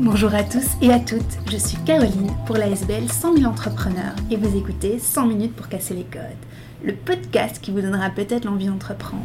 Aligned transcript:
Bonjour 0.00 0.34
à 0.34 0.42
tous 0.42 0.72
et 0.82 0.90
à 0.90 0.98
toutes, 0.98 1.22
je 1.48 1.56
suis 1.56 1.76
Caroline 1.84 2.32
pour 2.46 2.56
la 2.56 2.66
SBL 2.66 3.08
100 3.08 3.36
000 3.36 3.48
entrepreneurs 3.48 4.16
et 4.28 4.36
vous 4.36 4.58
écoutez 4.58 4.98
100 4.98 5.26
minutes 5.26 5.54
pour 5.54 5.68
casser 5.68 5.94
les 5.94 6.02
codes, 6.02 6.20
le 6.82 6.94
podcast 6.94 7.60
qui 7.62 7.70
vous 7.70 7.80
donnera 7.80 8.10
peut-être 8.10 8.44
l'envie 8.44 8.66
d'entreprendre. 8.66 9.22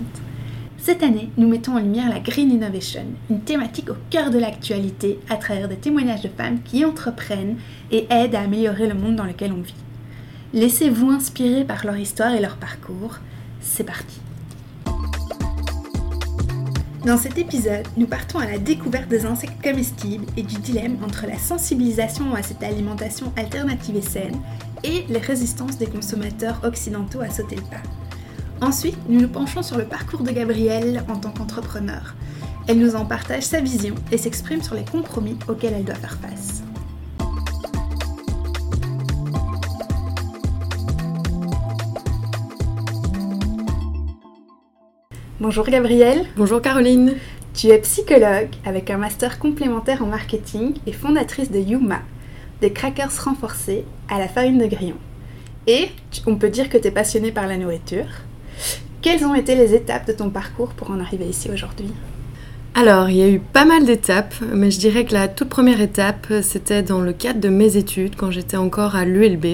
Cette 0.77 1.01
année, 1.01 1.31
nous 1.37 1.47
mettons 1.47 1.75
en 1.75 1.79
lumière 1.79 2.07
la 2.07 2.19
Green 2.19 2.51
Innovation, 2.51 3.05
une 3.31 3.41
thématique 3.41 3.89
au 3.89 3.95
cœur 4.11 4.29
de 4.29 4.37
l'actualité 4.37 5.17
à 5.27 5.37
travers 5.37 5.69
des 5.69 5.75
témoignages 5.75 6.21
de 6.21 6.29
femmes 6.29 6.61
qui 6.61 6.85
entreprennent 6.85 7.57
et 7.89 8.05
aident 8.11 8.35
à 8.35 8.41
améliorer 8.41 8.87
le 8.87 8.93
monde 8.93 9.15
dans 9.15 9.25
lequel 9.25 9.53
on 9.53 9.61
vit. 9.61 9.73
Laissez-vous 10.53 11.09
inspirer 11.09 11.63
par 11.63 11.83
leur 11.83 11.97
histoire 11.97 12.35
et 12.35 12.41
leur 12.41 12.57
parcours. 12.57 13.17
C'est 13.59 13.85
parti. 13.85 14.21
Dans 17.05 17.17
cet 17.17 17.37
épisode, 17.37 17.87
nous 17.95 18.07
partons 18.07 18.39
à 18.39 18.45
la 18.45 18.57
découverte 18.57 19.07
des 19.07 19.25
insectes 19.25 19.63
comestibles 19.63 20.25
et 20.35 20.43
du 20.43 20.57
dilemme 20.57 20.97
entre 21.01 21.27
la 21.27 21.39
sensibilisation 21.39 22.35
à 22.35 22.43
cette 22.43 22.61
alimentation 22.61 23.31
alternative 23.37 23.95
et 23.95 24.01
saine 24.01 24.41
et 24.83 25.05
les 25.07 25.19
résistances 25.19 25.77
des 25.77 25.87
consommateurs 25.87 26.59
occidentaux 26.63 27.21
à 27.21 27.29
sauter 27.29 27.55
le 27.55 27.61
pas. 27.61 28.65
Ensuite, 28.65 28.97
nous 29.07 29.21
nous 29.21 29.29
penchons 29.29 29.63
sur 29.63 29.77
le 29.77 29.85
parcours 29.85 30.23
de 30.23 30.31
Gabrielle 30.31 31.05
en 31.07 31.15
tant 31.15 31.31
qu'entrepreneur. 31.31 32.15
Elle 32.67 32.79
nous 32.79 32.95
en 32.95 33.05
partage 33.05 33.43
sa 33.43 33.61
vision 33.61 33.95
et 34.11 34.17
s'exprime 34.17 34.61
sur 34.61 34.75
les 34.75 34.83
compromis 34.83 35.37
auxquels 35.47 35.73
elle 35.73 35.85
doit 35.85 35.95
faire 35.95 36.17
face. 36.19 36.63
Bonjour 45.41 45.65
Gabrielle. 45.65 46.25
Bonjour 46.35 46.61
Caroline. 46.61 47.13
Tu 47.53 47.67
es 47.67 47.77
psychologue 47.77 48.49
avec 48.65 48.89
un 48.89 48.97
master 48.97 49.39
complémentaire 49.39 50.03
en 50.03 50.07
marketing 50.07 50.73
et 50.85 50.91
fondatrice 50.91 51.49
de 51.49 51.59
Yuma, 51.59 52.01
des 52.59 52.73
crackers 52.73 53.23
renforcés 53.23 53.85
à 54.09 54.19
la 54.19 54.27
farine 54.27 54.57
de 54.57 54.65
grillon. 54.65 54.97
Et 55.65 55.87
on 56.27 56.35
peut 56.35 56.49
dire 56.49 56.67
que 56.67 56.77
tu 56.77 56.89
es 56.89 56.91
passionnée 56.91 57.31
par 57.31 57.47
la 57.47 57.55
nourriture. 57.55 58.03
Quelles 59.01 59.23
ont 59.23 59.33
été 59.33 59.55
les 59.55 59.73
étapes 59.73 60.07
de 60.07 60.11
ton 60.11 60.29
parcours 60.29 60.73
pour 60.73 60.91
en 60.91 60.99
arriver 60.99 61.27
ici 61.27 61.49
aujourd'hui? 61.49 61.93
Alors, 62.75 63.09
il 63.09 63.15
y 63.15 63.21
a 63.21 63.29
eu 63.29 63.39
pas 63.39 63.63
mal 63.63 63.85
d'étapes, 63.85 64.35
mais 64.53 64.71
je 64.71 64.79
dirais 64.79 65.05
que 65.05 65.13
la 65.13 65.29
toute 65.29 65.47
première 65.47 65.79
étape, 65.79 66.27
c'était 66.41 66.83
dans 66.83 66.99
le 66.99 67.13
cadre 67.13 67.39
de 67.39 67.49
mes 67.49 67.77
études, 67.77 68.17
quand 68.17 68.29
j'étais 68.29 68.57
encore 68.57 68.97
à 68.97 69.05
l'ULB. 69.05 69.45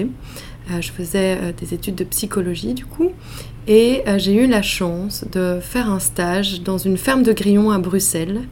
Euh, 0.72 0.80
je 0.80 0.90
faisais 0.90 1.38
euh, 1.40 1.52
des 1.52 1.74
études 1.74 1.94
de 1.94 2.02
psychologie, 2.02 2.74
du 2.74 2.84
coup, 2.84 3.12
et 3.66 4.02
euh, 4.06 4.18
j'ai 4.18 4.34
eu 4.34 4.46
la 4.46 4.62
chance 4.62 5.24
de 5.32 5.58
faire 5.60 5.90
un 5.90 5.98
stage 5.98 6.62
dans 6.62 6.78
une 6.78 6.96
ferme 6.96 7.22
de 7.22 7.32
grillons 7.32 7.70
à 7.70 7.78
Bruxelles, 7.78 8.42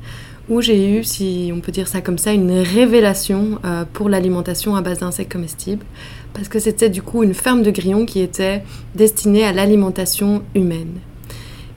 où 0.49 0.61
j'ai 0.61 0.91
eu, 0.91 1.05
si 1.05 1.53
on 1.55 1.61
peut 1.61 1.73
dire 1.73 1.89
ça 1.89 2.01
comme 2.01 2.19
ça, 2.19 2.33
une 2.33 2.59
révélation 2.59 3.59
euh, 3.65 3.85
pour 3.91 4.09
l'alimentation 4.09 4.77
à 4.77 4.83
base 4.83 4.99
d'insectes 4.99 5.33
comestibles, 5.33 5.85
parce 6.33 6.49
que 6.49 6.59
c'était 6.59 6.91
du 6.91 7.01
coup 7.01 7.23
une 7.23 7.35
ferme 7.35 7.63
de 7.63 7.71
grillons 7.71 8.07
qui 8.07 8.21
était 8.21 8.63
destinée 8.95 9.45
à 9.45 9.53
l'alimentation 9.53 10.43
humaine. 10.55 10.99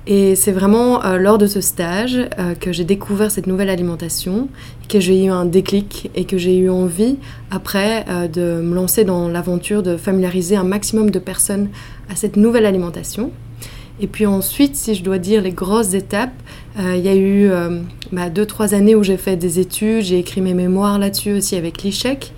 Et 0.10 0.36
c'est 0.36 0.54
vraiment 0.54 1.04
euh, 1.04 1.18
lors 1.18 1.38
de 1.38 1.48
ce 1.48 1.62
stage 1.62 2.18
que 2.62 2.72
j'ai 2.72 2.86
découvert 2.86 3.30
cette 3.30 3.46
nouvelle 3.46 3.70
alimentation, 3.70 4.48
que 4.88 5.00
j'ai 5.00 5.26
eu 5.26 5.30
un 5.30 5.46
déclic 5.46 6.10
et 6.16 6.24
que 6.24 6.38
j'ai 6.38 6.58
eu 6.58 6.70
envie 6.70 7.18
après 7.52 8.06
de 8.32 8.62
me 8.62 8.74
lancer 8.74 9.04
dans 9.04 9.28
l'aventure 9.28 9.84
de 9.84 9.98
familiariser 9.98 10.56
un 10.56 10.64
maximum 10.64 11.12
de 11.12 11.20
personnes 11.20 11.70
à 12.10 12.16
cette 12.16 12.38
nouvelle 12.38 12.66
alimentation. 12.66 13.32
Et 14.00 14.08
puis 14.08 14.26
ensuite, 14.26 14.76
si 14.76 14.94
je 14.94 15.04
dois 15.04 15.18
dire 15.18 15.42
les 15.42 15.52
grosses 15.52 15.94
étapes, 15.94 16.34
euh, 16.80 16.96
il 16.96 17.04
y 17.04 17.10
a 17.10 17.16
eu 17.16 17.50
euh, 17.50 17.82
bah, 18.12 18.30
deux, 18.30 18.46
trois 18.46 18.74
années 18.74 18.96
où 18.96 19.04
j'ai 19.04 19.18
fait 19.18 19.36
des 19.36 19.60
études, 19.60 20.04
j'ai 20.04 20.20
écrit 20.20 20.42
mes 20.42 20.54
mémoires 20.54 21.00
là-dessus 21.00 21.34
aussi 21.34 21.56
avec 21.56 21.82
l'ICHEC. 21.82 22.34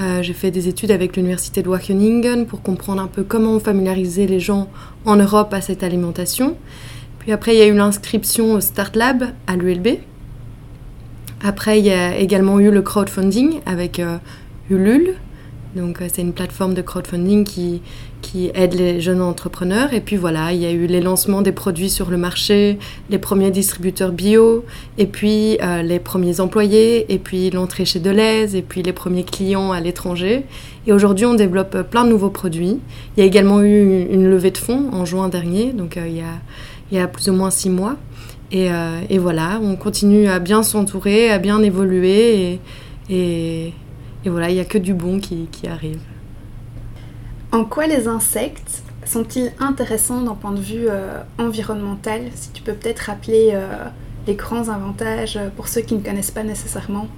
Euh, 0.00 0.22
j'ai 0.22 0.32
fait 0.32 0.50
des 0.50 0.66
études 0.66 0.90
avec 0.90 1.16
l'université 1.16 1.62
de 1.62 1.68
Wageningen 1.68 2.46
pour 2.46 2.62
comprendre 2.62 3.02
un 3.02 3.06
peu 3.06 3.22
comment 3.22 3.60
familiariser 3.60 4.26
les 4.26 4.40
gens 4.40 4.68
en 5.04 5.16
Europe 5.16 5.52
à 5.52 5.60
cette 5.60 5.82
alimentation. 5.82 6.56
Puis 7.24 7.32
après, 7.32 7.54
il 7.54 7.58
y 7.58 7.62
a 7.62 7.66
eu 7.66 7.74
l'inscription 7.74 8.52
au 8.52 8.60
Start 8.60 8.94
Lab 8.96 9.24
à 9.46 9.56
l'ULB. 9.56 9.98
Après, 11.42 11.78
il 11.78 11.86
y 11.86 11.90
a 11.90 12.16
également 12.16 12.60
eu 12.60 12.70
le 12.70 12.82
crowdfunding 12.82 13.60
avec 13.66 14.00
Ulule. 14.70 15.14
Donc, 15.74 15.98
c'est 16.12 16.22
une 16.22 16.32
plateforme 16.32 16.74
de 16.74 16.82
crowdfunding 16.82 17.44
qui, 17.44 17.80
qui 18.24 18.50
aide 18.54 18.74
les 18.74 19.00
jeunes 19.00 19.20
entrepreneurs. 19.20 19.92
Et 19.92 20.00
puis 20.00 20.16
voilà, 20.16 20.52
il 20.52 20.60
y 20.60 20.66
a 20.66 20.70
eu 20.70 20.86
les 20.86 21.00
lancements 21.00 21.42
des 21.42 21.52
produits 21.52 21.90
sur 21.90 22.10
le 22.10 22.16
marché, 22.16 22.78
les 23.10 23.18
premiers 23.18 23.50
distributeurs 23.50 24.12
bio, 24.12 24.64
et 24.96 25.06
puis 25.06 25.58
euh, 25.62 25.82
les 25.82 25.98
premiers 25.98 26.40
employés, 26.40 27.12
et 27.12 27.18
puis 27.18 27.50
l'entrée 27.50 27.84
chez 27.84 28.00
Deleuze, 28.00 28.54
et 28.54 28.62
puis 28.62 28.82
les 28.82 28.92
premiers 28.92 29.24
clients 29.24 29.72
à 29.72 29.80
l'étranger. 29.80 30.44
Et 30.86 30.92
aujourd'hui, 30.92 31.26
on 31.26 31.34
développe 31.34 31.90
plein 31.90 32.04
de 32.04 32.10
nouveaux 32.10 32.30
produits. 32.30 32.78
Il 33.16 33.20
y 33.20 33.22
a 33.22 33.26
également 33.26 33.62
eu 33.62 34.06
une 34.10 34.28
levée 34.28 34.50
de 34.50 34.58
fonds 34.58 34.90
en 34.92 35.04
juin 35.04 35.28
dernier, 35.28 35.72
donc 35.72 35.96
euh, 35.96 36.06
il, 36.06 36.16
y 36.16 36.20
a, 36.20 36.40
il, 36.94 36.98
y 36.98 37.02
a, 37.02 37.08
plus 37.08 37.28
ou 37.28 37.32
moins 37.32 37.50
six 37.50 37.70
mois. 37.70 37.96
Et, 38.52 38.70
euh, 38.70 39.00
et 39.10 39.18
voilà, 39.18 39.58
on 39.62 39.74
continue 39.76 40.28
à 40.28 40.38
bien 40.38 40.62
s'entourer, 40.62 41.30
à 41.30 41.38
bien 41.38 41.62
évoluer, 41.62 42.52
et, 42.52 42.60
et, 43.10 43.74
et 44.24 44.30
voilà, 44.30 44.50
il 44.50 44.54
n'y 44.54 44.60
a 44.60 44.64
que 44.64 44.78
du 44.78 44.94
bon 44.94 45.18
qui, 45.18 45.48
qui 45.50 45.66
arrive. 45.66 46.00
En 47.50 47.64
quoi 47.64 47.86
les 47.86 48.06
insectes 48.06 48.82
sont-ils 49.06 49.52
intéressants 49.58 50.22
d'un 50.22 50.34
point 50.34 50.52
de 50.52 50.60
vue 50.60 50.86
euh, 50.88 51.20
environnemental? 51.38 52.22
Si 52.34 52.50
tu 52.50 52.62
peux 52.62 52.72
peut-être 52.74 53.00
rappeler 53.00 53.50
euh, 53.52 53.66
les 54.26 54.34
grands 54.34 54.68
avantages 54.68 55.38
pour 55.56 55.68
ceux 55.68 55.80
qui 55.80 55.94
ne 55.94 56.00
connaissent 56.00 56.30
pas 56.30 56.44
nécessairement. 56.44 57.08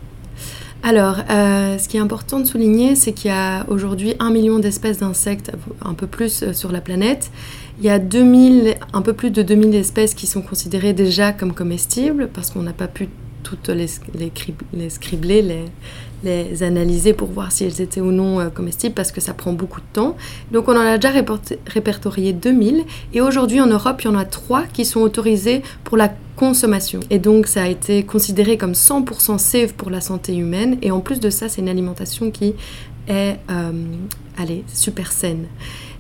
Alors, 0.83 1.17
euh, 1.31 1.79
ce 1.79 1.89
qui 1.89 1.97
est 1.97 2.01
important 2.01 2.39
de 2.39 2.45
souligner, 2.45 2.95
c'est 2.95 3.13
qu'il 3.13 3.31
y 3.31 3.35
a 3.35 3.65
aujourd'hui 3.69 4.15
un 4.21 4.31
million 4.31 4.59
d'espèces 4.59 4.99
d'insectes, 4.99 5.51
un 5.83 5.95
peu 5.95 6.07
plus 6.07 6.53
sur 6.53 6.71
la 6.71 6.81
planète. 6.81 7.31
Il 7.79 7.85
y 7.85 7.91
a 7.91 7.99
2000, 7.99 8.77
un 8.93 9.03
peu 9.03 9.13
plus 9.13 9.31
de 9.31 9.43
2000 9.43 9.75
espèces 9.75 10.15
qui 10.15 10.27
sont 10.27 10.43
considérées 10.43 10.95
déjà 10.95 11.33
comme 11.33 11.53
comestibles, 11.53 12.29
parce 12.33 12.51
qu'on 12.51 12.63
n'a 12.63 12.73
pas 12.73 12.89
pu 12.89 13.09
toutes 13.43 13.69
les, 13.69 13.87
les, 14.15 14.33
les 14.73 14.91
scribler, 14.91 15.43
les, 15.43 15.65
les 16.25 16.63
analyser 16.63 17.13
pour 17.13 17.29
voir 17.29 17.53
si 17.53 17.65
elles 17.65 17.81
étaient 17.81 18.01
ou 18.01 18.11
non 18.11 18.41
euh, 18.41 18.49
comestibles 18.49 18.95
parce 18.95 19.13
que 19.13 19.21
ça 19.21 19.35
prend 19.35 19.53
beaucoup 19.53 19.81
de 19.81 19.87
temps. 19.93 20.17
Donc 20.51 20.69
on 20.69 20.73
en 20.73 20.81
a 20.81 20.99
déjà 20.99 21.13
répertorié 21.67 22.33
2000 22.33 22.85
et 23.15 23.21
aujourd'hui 23.21 23.61
en 23.61 23.67
Europe 23.67 24.03
il 24.03 24.07
y 24.07 24.09
en 24.09 24.17
a 24.17 24.25
3 24.25 24.65
qui 24.73 24.85
sont 24.85 25.01
autorisés 25.01 25.63
pour 25.85 25.97
la 25.97 26.13
consommation. 26.37 27.01
Et 27.11 27.19
donc 27.19 27.47
ça 27.47 27.63
a 27.63 27.69
été 27.69 28.03
considéré 28.03 28.59
comme 28.59 28.73
100% 28.73 29.39
safe 29.39 29.75
pour 29.75 29.91
la 29.91 30.01
santé 30.01 30.35
humaine 30.35 30.79
et 30.83 30.91
en 30.91 31.01
plus 31.01 31.21
de 31.21 31.31
ça 31.31 31.49
c'est 31.49 31.61
une 31.61 31.69
alimentation 31.69 32.31
qui 32.31 32.55
est 33.09 33.37
euh, 33.51 33.73
allez, 34.37 34.65
super 34.73 35.13
saine. 35.13 35.47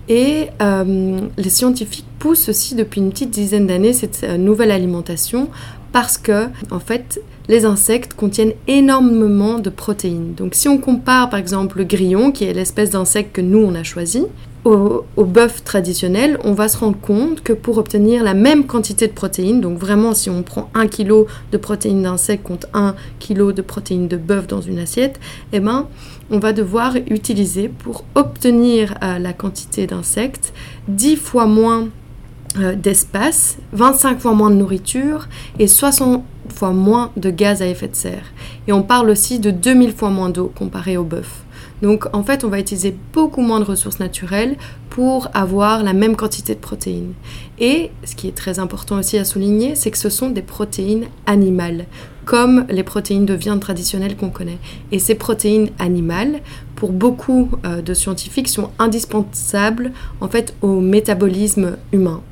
Et 0.08 0.48
euh, 0.62 1.20
les 1.36 1.50
scientifiques 1.50 2.06
poussent 2.18 2.48
aussi 2.48 2.74
depuis 2.74 3.00
une 3.00 3.10
petite 3.10 3.30
dizaine 3.30 3.66
d'années 3.66 3.92
cette 3.92 4.22
nouvelle 4.22 4.70
alimentation 4.70 5.48
parce 5.92 6.18
que, 6.18 6.46
en 6.70 6.78
fait, 6.78 7.20
les 7.48 7.64
insectes 7.64 8.14
contiennent 8.14 8.52
énormément 8.66 9.58
de 9.58 9.70
protéines. 9.70 10.34
Donc 10.34 10.54
si 10.54 10.68
on 10.68 10.78
compare 10.78 11.30
par 11.30 11.38
exemple 11.38 11.78
le 11.78 11.84
grillon, 11.84 12.32
qui 12.32 12.44
est 12.44 12.52
l'espèce 12.52 12.90
d'insecte 12.90 13.34
que 13.34 13.40
nous 13.40 13.58
on 13.58 13.74
a 13.74 13.82
choisi, 13.82 14.24
au, 14.66 15.24
bœuf 15.24 15.62
traditionnel, 15.64 16.38
on 16.44 16.52
va 16.52 16.68
se 16.68 16.76
rendre 16.76 16.98
compte 17.00 17.42
que 17.42 17.52
pour 17.52 17.78
obtenir 17.78 18.24
la 18.24 18.34
même 18.34 18.66
quantité 18.66 19.06
de 19.06 19.12
protéines, 19.12 19.60
donc 19.60 19.78
vraiment 19.78 20.14
si 20.14 20.28
on 20.30 20.42
prend 20.42 20.70
1 20.74 20.88
kg 20.88 21.26
de 21.52 21.56
protéines 21.56 22.02
d'insectes 22.02 22.42
contre 22.42 22.66
1 22.74 22.94
kg 23.20 23.52
de 23.52 23.62
protéines 23.62 24.08
de 24.08 24.16
bœuf 24.16 24.46
dans 24.46 24.60
une 24.60 24.78
assiette, 24.78 25.20
eh 25.52 25.60
ben, 25.60 25.86
on 26.30 26.38
va 26.38 26.52
devoir 26.52 26.96
utiliser 26.96 27.68
pour 27.68 28.04
obtenir 28.14 28.94
euh, 29.02 29.18
la 29.18 29.32
quantité 29.32 29.86
d'insectes 29.86 30.52
10 30.88 31.16
fois 31.16 31.46
moins 31.46 31.88
euh, 32.58 32.74
d'espace, 32.74 33.58
25 33.72 34.18
fois 34.18 34.32
moins 34.32 34.50
de 34.50 34.56
nourriture 34.56 35.28
et 35.58 35.68
60 35.68 36.24
fois 36.48 36.70
moins 36.70 37.12
de 37.16 37.30
gaz 37.30 37.62
à 37.62 37.66
effet 37.66 37.88
de 37.88 37.94
serre. 37.94 38.32
Et 38.66 38.72
on 38.72 38.82
parle 38.82 39.10
aussi 39.10 39.38
de 39.38 39.50
2000 39.50 39.92
fois 39.92 40.10
moins 40.10 40.30
d'eau 40.30 40.50
comparé 40.54 40.96
au 40.96 41.04
bœuf. 41.04 41.45
Donc 41.82 42.06
en 42.14 42.22
fait, 42.22 42.44
on 42.44 42.48
va 42.48 42.58
utiliser 42.58 42.96
beaucoup 43.12 43.42
moins 43.42 43.60
de 43.60 43.64
ressources 43.64 44.00
naturelles 44.00 44.56
pour 44.90 45.28
avoir 45.34 45.82
la 45.82 45.92
même 45.92 46.16
quantité 46.16 46.54
de 46.54 46.60
protéines. 46.60 47.12
Et 47.58 47.90
ce 48.04 48.14
qui 48.14 48.28
est 48.28 48.36
très 48.36 48.58
important 48.58 48.98
aussi 48.98 49.18
à 49.18 49.24
souligner, 49.24 49.74
c'est 49.74 49.90
que 49.90 49.98
ce 49.98 50.10
sont 50.10 50.30
des 50.30 50.42
protéines 50.42 51.06
animales, 51.26 51.86
comme 52.24 52.66
les 52.70 52.82
protéines 52.82 53.26
de 53.26 53.34
viande 53.34 53.60
traditionnelles 53.60 54.16
qu'on 54.16 54.30
connaît. 54.30 54.58
Et 54.92 54.98
ces 54.98 55.14
protéines 55.14 55.70
animales, 55.78 56.40
pour 56.76 56.92
beaucoup 56.92 57.50
euh, 57.64 57.82
de 57.82 57.94
scientifiques, 57.94 58.48
sont 58.48 58.70
indispensables 58.78 59.92
en 60.20 60.28
fait 60.28 60.54
au 60.62 60.80
métabolisme 60.80 61.76
humain. 61.92 62.22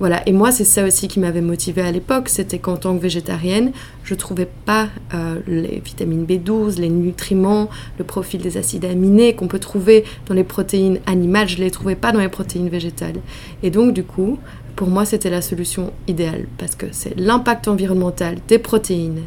Voilà, 0.00 0.22
et 0.28 0.32
moi 0.32 0.52
c'est 0.52 0.64
ça 0.64 0.84
aussi 0.84 1.08
qui 1.08 1.18
m'avait 1.18 1.40
motivée 1.40 1.82
à 1.82 1.90
l'époque, 1.90 2.28
c'était 2.28 2.60
qu'en 2.60 2.76
tant 2.76 2.96
que 2.96 3.02
végétarienne, 3.02 3.72
je 4.04 4.14
ne 4.14 4.18
trouvais 4.18 4.48
pas 4.64 4.88
euh, 5.12 5.40
les 5.48 5.82
vitamines 5.84 6.24
B12, 6.24 6.78
les 6.78 6.88
nutriments, 6.88 7.68
le 7.98 8.04
profil 8.04 8.40
des 8.40 8.56
acides 8.56 8.84
aminés 8.84 9.34
qu'on 9.34 9.48
peut 9.48 9.58
trouver 9.58 10.04
dans 10.26 10.34
les 10.34 10.44
protéines 10.44 11.00
animales, 11.06 11.48
je 11.48 11.58
ne 11.58 11.64
les 11.64 11.72
trouvais 11.72 11.96
pas 11.96 12.12
dans 12.12 12.20
les 12.20 12.28
protéines 12.28 12.68
végétales. 12.68 13.16
Et 13.64 13.70
donc 13.70 13.92
du 13.92 14.04
coup, 14.04 14.38
pour 14.76 14.86
moi 14.86 15.04
c'était 15.04 15.30
la 15.30 15.42
solution 15.42 15.92
idéale, 16.06 16.46
parce 16.58 16.76
que 16.76 16.86
c'est 16.92 17.18
l'impact 17.18 17.66
environnemental 17.66 18.36
des 18.46 18.58
protéines 18.58 19.22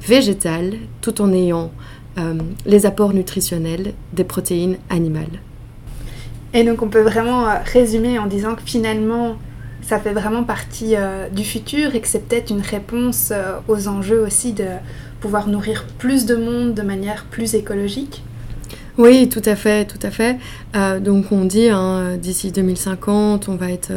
végétale 0.00 0.74
tout 1.02 1.20
en 1.20 1.32
ayant 1.32 1.70
les 2.66 2.84
apports 2.84 3.14
nutritionnels 3.14 3.92
des 4.12 4.24
protéines 4.24 4.78
animales. 4.90 5.40
Et 6.52 6.64
donc 6.64 6.82
on 6.82 6.88
peut 6.88 7.02
vraiment 7.02 7.46
résumer 7.64 8.18
en 8.18 8.26
disant 8.26 8.56
que 8.56 8.62
finalement 8.64 9.36
ça 9.82 9.98
fait 9.98 10.12
vraiment 10.12 10.44
partie 10.44 10.94
du 11.32 11.44
futur 11.44 11.94
et 11.94 12.00
que 12.00 12.08
c'est 12.08 12.28
peut-être 12.28 12.50
une 12.50 12.60
réponse 12.60 13.32
aux 13.68 13.88
enjeux 13.88 14.20
aussi 14.20 14.52
de 14.52 14.66
pouvoir 15.20 15.48
nourrir 15.48 15.84
plus 15.98 16.26
de 16.26 16.36
monde 16.36 16.74
de 16.74 16.82
manière 16.82 17.24
plus 17.24 17.54
écologique 17.54 18.22
oui, 18.98 19.28
tout 19.28 19.42
à 19.44 19.54
fait, 19.54 19.84
tout 19.86 20.04
à 20.04 20.10
fait. 20.10 20.38
Euh, 20.74 20.98
donc 20.98 21.30
on 21.30 21.44
dit 21.44 21.68
hein, 21.68 22.16
d'ici 22.16 22.50
2050, 22.50 23.48
on 23.48 23.54
va 23.54 23.70
être 23.70 23.92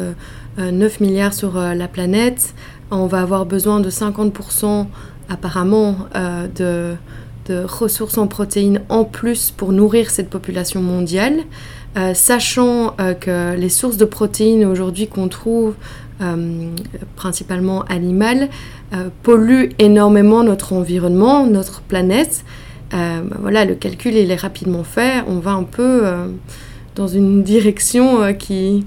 9 0.58 0.60
euh, 0.60 1.04
milliards 1.04 1.34
sur 1.34 1.58
euh, 1.58 1.74
la 1.74 1.88
planète. 1.88 2.54
On 2.92 3.06
va 3.06 3.20
avoir 3.22 3.44
besoin 3.44 3.80
de 3.80 3.90
50% 3.90 4.86
apparemment 5.28 5.96
de, 6.54 6.94
de, 7.48 7.64
ressources 7.64 8.18
en 8.18 8.28
protéines 8.28 8.82
en 8.90 9.04
plus 9.04 9.50
pour 9.50 9.72
nourrir 9.72 10.10
cette 10.10 10.30
population 10.30 10.82
mondiale. 10.82 11.40
Sachant 12.14 12.96
que 13.20 13.54
les 13.54 13.68
sources 13.68 13.96
de 13.96 14.04
protéines 14.04 14.64
aujourd'hui 14.64 15.08
qu'on 15.08 15.28
trouve 15.28 15.74
principalement 17.16 17.82
animales 17.84 18.48
polluent 19.22 19.70
énormément 19.78 20.42
notre 20.42 20.72
environnement, 20.72 21.46
notre 21.46 21.82
planète. 21.82 22.44
Euh, 22.94 23.22
bah 23.22 23.36
voilà, 23.40 23.64
le 23.64 23.74
calcul 23.74 24.14
il 24.14 24.30
est 24.30 24.36
rapidement 24.36 24.84
fait. 24.84 25.22
On 25.26 25.38
va 25.38 25.52
un 25.52 25.64
peu 25.64 26.06
euh, 26.06 26.26
dans 26.94 27.08
une 27.08 27.42
direction 27.42 28.22
euh, 28.22 28.32
qui, 28.32 28.84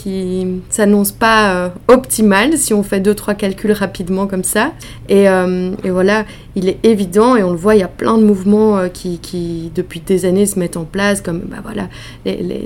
qui 0.00 0.46
s'annonce 0.70 1.12
pas 1.12 1.54
euh, 1.54 1.68
optimal 1.88 2.56
si 2.56 2.72
on 2.72 2.82
fait 2.82 3.00
deux 3.00 3.14
trois 3.14 3.34
calculs 3.34 3.72
rapidement 3.72 4.26
comme 4.26 4.44
ça. 4.44 4.72
Et, 5.10 5.28
euh, 5.28 5.72
et, 5.84 5.90
voilà 5.90 6.24
il 6.56 6.68
est 6.68 6.78
évident 6.84 7.36
et 7.36 7.42
on 7.42 7.50
le 7.50 7.56
voit 7.56 7.74
il 7.74 7.80
y 7.80 7.84
a 7.84 7.88
plein 7.88 8.16
de 8.16 8.24
mouvements 8.24 8.78
euh, 8.78 8.88
qui, 8.88 9.18
qui, 9.18 9.70
depuis 9.74 10.00
des 10.00 10.24
années 10.24 10.46
se 10.46 10.58
mettent 10.58 10.78
en 10.78 10.84
place 10.84 11.20
comme 11.20 11.40
bah 11.40 11.58
voilà 11.62 11.88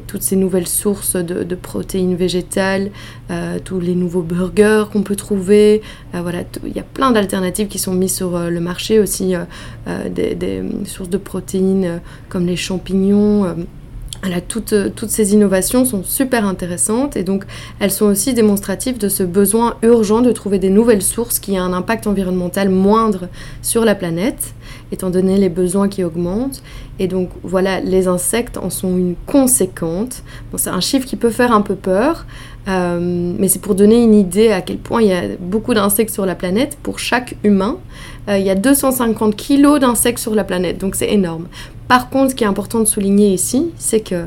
toutes 0.07 0.23
ces 0.23 0.37
nouvelles 0.37 0.69
sources 0.69 1.17
de, 1.17 1.55
protéines 1.55 2.15
végétales 2.15 2.91
tous 3.65 3.81
les 3.81 3.95
nouveaux 3.95 4.23
burgers 4.23 4.85
qu'on 4.93 5.03
peut 5.03 5.17
trouver. 5.17 5.83
Voilà 6.13 6.41
il 6.65 6.75
y 6.75 6.79
a 6.79 6.85
plein 6.85 7.11
d'alternatives 7.11 7.69
qui 7.69 7.79
sont 7.79 7.95
mises 7.95 8.15
sur 8.15 8.39
le 8.39 8.61
marché 8.61 9.01
aussi 9.01 9.35
des, 9.87 10.63
sources 10.85 11.11
de 11.11 11.19
protéines 11.19 12.01
comme 12.29 12.47
les 12.47 12.57
champignons 12.57 13.57
toutes, 14.49 14.75
toutes, 14.95 15.11
ces 15.11 15.33
innovations 15.35 15.85
sont 15.85 16.03
super 16.03 16.47
intéressantes 16.47 17.17
et 17.17 17.23
donc 17.23 17.45
elles 17.81 17.91
sont 17.91 18.07
aussi 18.07 18.35
démonstratives 18.35 18.99
de 18.99 19.09
ce 19.09 19.23
besoin 19.23 19.77
urgent 19.83 20.21
de 20.21 20.33
trouver 20.33 20.59
des 20.59 20.71
nouvelles 20.71 21.03
sources 21.03 21.39
qui 21.39 21.55
aient 21.55 21.59
un 21.59 21.73
impact 21.73 22.07
environnemental 22.07 22.69
moindre 22.69 23.29
sur 23.63 23.85
la 23.85 23.95
planète, 23.95 24.55
étant 24.93 25.11
donné 25.11 25.37
les 25.37 25.49
besoins 25.49 25.89
qui 25.89 26.05
augmentent. 26.05 26.63
Et 26.99 27.09
donc 27.09 27.31
voilà, 27.43 27.81
les 27.81 28.07
insectes 28.07 28.57
en 28.57 28.71
sont 28.71 28.97
une 28.97 29.15
conséquente. 29.27 30.23
C'est 30.57 30.71
un 30.71 30.81
chiffre 30.81 31.07
qui 31.07 31.17
peut 31.17 31.31
faire 31.31 31.53
un 31.53 31.61
peu 31.61 31.75
peur, 31.75 32.25
euh, 32.69 33.35
mais 33.39 33.49
c'est 33.49 33.59
pour 33.59 33.75
donner 33.75 34.03
une 34.03 34.15
idée 34.15 34.53
à 34.53 34.63
quel 34.63 34.79
point 34.79 35.03
il 35.03 35.09
y 35.09 35.13
a 35.13 35.23
beaucoup 35.41 35.75
d'insectes 35.75 36.13
sur 36.13 36.25
la 36.25 36.35
planète. 36.35 36.79
Pour 36.83 36.99
chaque 36.99 37.37
humain, 37.43 37.79
euh, 38.29 38.39
il 38.39 38.45
y 38.45 38.51
a 38.51 38.55
250 38.55 39.35
kilos 39.37 39.81
d'insectes 39.81 40.21
sur 40.21 40.35
la 40.35 40.45
planète, 40.45 40.79
donc 40.79 40.95
c'est 40.95 41.13
énorme. 41.13 41.47
Par 41.89 42.09
contre, 42.09 42.31
ce 42.31 42.35
qui 42.35 42.45
est 42.45 42.47
important 42.47 42.81
de 42.81 42.87
souligner 42.87 43.33
ici, 43.33 43.71
c'est 43.77 44.01
que 44.01 44.27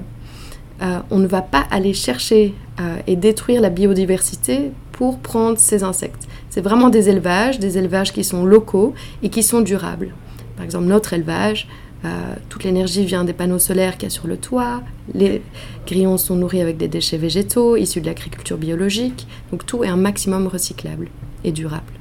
euh, 0.81 1.00
on 1.09 1.18
ne 1.18 1.27
va 1.27 1.42
pas 1.42 1.65
aller 1.71 1.94
chercher 1.94 2.54
euh, 2.80 2.98
et 3.07 3.15
détruire 3.15 3.62
la 3.62 3.69
biodiversité 3.69 4.71
pour 4.92 5.19
prendre 5.19 5.57
ces 5.57 5.83
insectes. 5.83 6.27
C'est 6.50 6.62
vraiment 6.62 6.89
des 6.89 7.09
élevages, 7.09 7.59
des 7.59 7.77
élevages 7.77 8.13
qui 8.13 8.24
sont 8.24 8.45
locaux 8.45 8.94
et 9.24 9.30
qui 9.30 9.42
sont 9.42 9.62
durables. 9.62 10.13
Par 10.56 10.65
exemple, 10.65 10.86
notre 10.86 11.13
élevage, 11.13 11.68
euh, 12.06 12.09
toute 12.50 12.63
l'énergie 12.63 13.06
vient 13.06 13.24
des 13.24 13.33
panneaux 13.33 13.59
solaires 13.59 13.98
qu'il 13.98 14.04
y 14.04 14.07
a 14.07 14.09
sur 14.12 14.27
le 14.27 14.38
toit, 14.38 14.81
les 15.15 15.42
grillons 15.88 16.18
sont 16.18 16.36
nourris 16.36 16.62
avec 16.62 16.77
des 16.77 16.88
déchets 16.88 17.18
végétaux 17.18 17.75
issus 17.75 18.01
de 18.01 18.06
l'agriculture 18.06 18.57
biologique, 18.57 19.27
donc 19.51 19.65
tout 19.65 19.83
est 19.83 19.88
un 19.88 19.98
maximum 19.98 20.45
recyclable 20.45 21.07
et 21.44 21.51
durable 21.51 21.97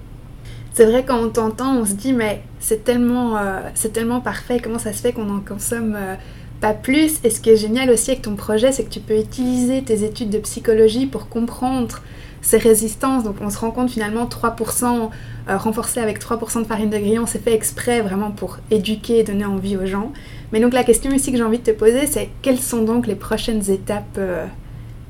c'est 0.77 0.85
vrai 0.85 1.07
quand 1.07 1.19
on 1.19 1.31
t'entend, 1.31 1.79
on 1.79 1.87
se 1.87 1.95
dit 1.95 2.13
mais 2.13 2.43
c'est 2.61 2.85
tellement, 2.85 3.39
euh, 3.39 4.21
parfait, 4.23 4.61
comment 4.63 4.79
ça 4.79 4.93
se 4.93 5.01
fait 5.01 5.13
qu'on 5.15 5.35
en 5.35 5.41
consomme 5.41 5.95
euh, 5.97 6.17
pas 6.61 6.75
plus? 6.75 7.19
Et 7.25 7.31
ce 7.31 7.41
qui 7.41 7.49
est 7.49 7.57
génial 7.57 7.89
aussi 7.89 8.11
avec 8.11 8.21
ton 8.21 8.37
projet, 8.37 8.73
c'est 8.73 8.85
que 8.85 8.91
tu 8.91 9.01
peux 9.01 9.19
utiliser 9.19 9.83
tes 9.83 10.05
études 10.05 10.29
de 10.29 10.37
psychologie 10.37 11.07
pour 11.07 11.31
comprendre 11.31 12.03
ces 12.43 12.59
résistances. 12.59 13.25
Donc 13.25 13.37
on 13.41 13.49
se 13.49 13.59
rend 13.59 13.71
compte 13.71 13.89
finalement 13.89 14.27
3% 14.27 15.09
euh, 15.49 15.57
renforcé 15.57 15.99
avec 15.99 16.21
3% 16.21 16.61
de 16.61 16.67
farine 16.67 16.91
de 16.91 16.99
grillon, 16.99 17.25
c'est 17.25 17.43
fait 17.43 17.55
exprès 17.55 18.03
vraiment 18.03 18.31
pour 18.31 18.59
éduquer 18.71 19.21
et 19.21 19.25
donner 19.25 19.47
envie 19.47 19.79
aux 19.79 19.87
gens. 19.87 20.13
Mais 20.53 20.61
donc 20.61 20.75
la 20.75 20.85
question 20.85 21.11
ici 21.11 21.33
que 21.33 21.39
j'ai 21.39 21.45
envie 21.45 21.59
de 21.59 21.65
te 21.65 21.71
poser, 21.71 22.07
c'est 22.07 22.29
quelles 22.43 22.61
sont 22.61 22.83
donc 22.83 23.07
les 23.07 23.17
prochaines 23.17 23.71
étapes 23.71 24.21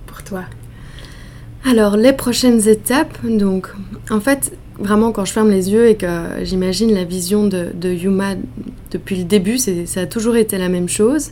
pour 0.07 0.23
toi? 0.23 0.45
Alors 1.69 1.97
les 1.97 2.13
prochaines 2.13 2.69
étapes, 2.69 3.19
donc 3.27 3.75
en 4.11 4.21
fait 4.21 4.53
vraiment 4.79 5.13
quand 5.13 5.25
je 5.25 5.33
ferme 5.33 5.51
les 5.51 5.71
yeux 5.71 5.89
et 5.89 5.97
que 5.97 6.07
j'imagine 6.43 6.93
la 6.95 7.05
vision 7.05 7.47
de, 7.47 7.93
Yuma 7.93 8.35
depuis 8.91 9.17
le 9.17 9.25
début, 9.25 9.59
ça 9.59 10.01
a 10.01 10.07
toujours 10.07 10.37
été 10.37 10.59
la 10.59 10.69
même 10.69 10.89
chose. 10.89 11.31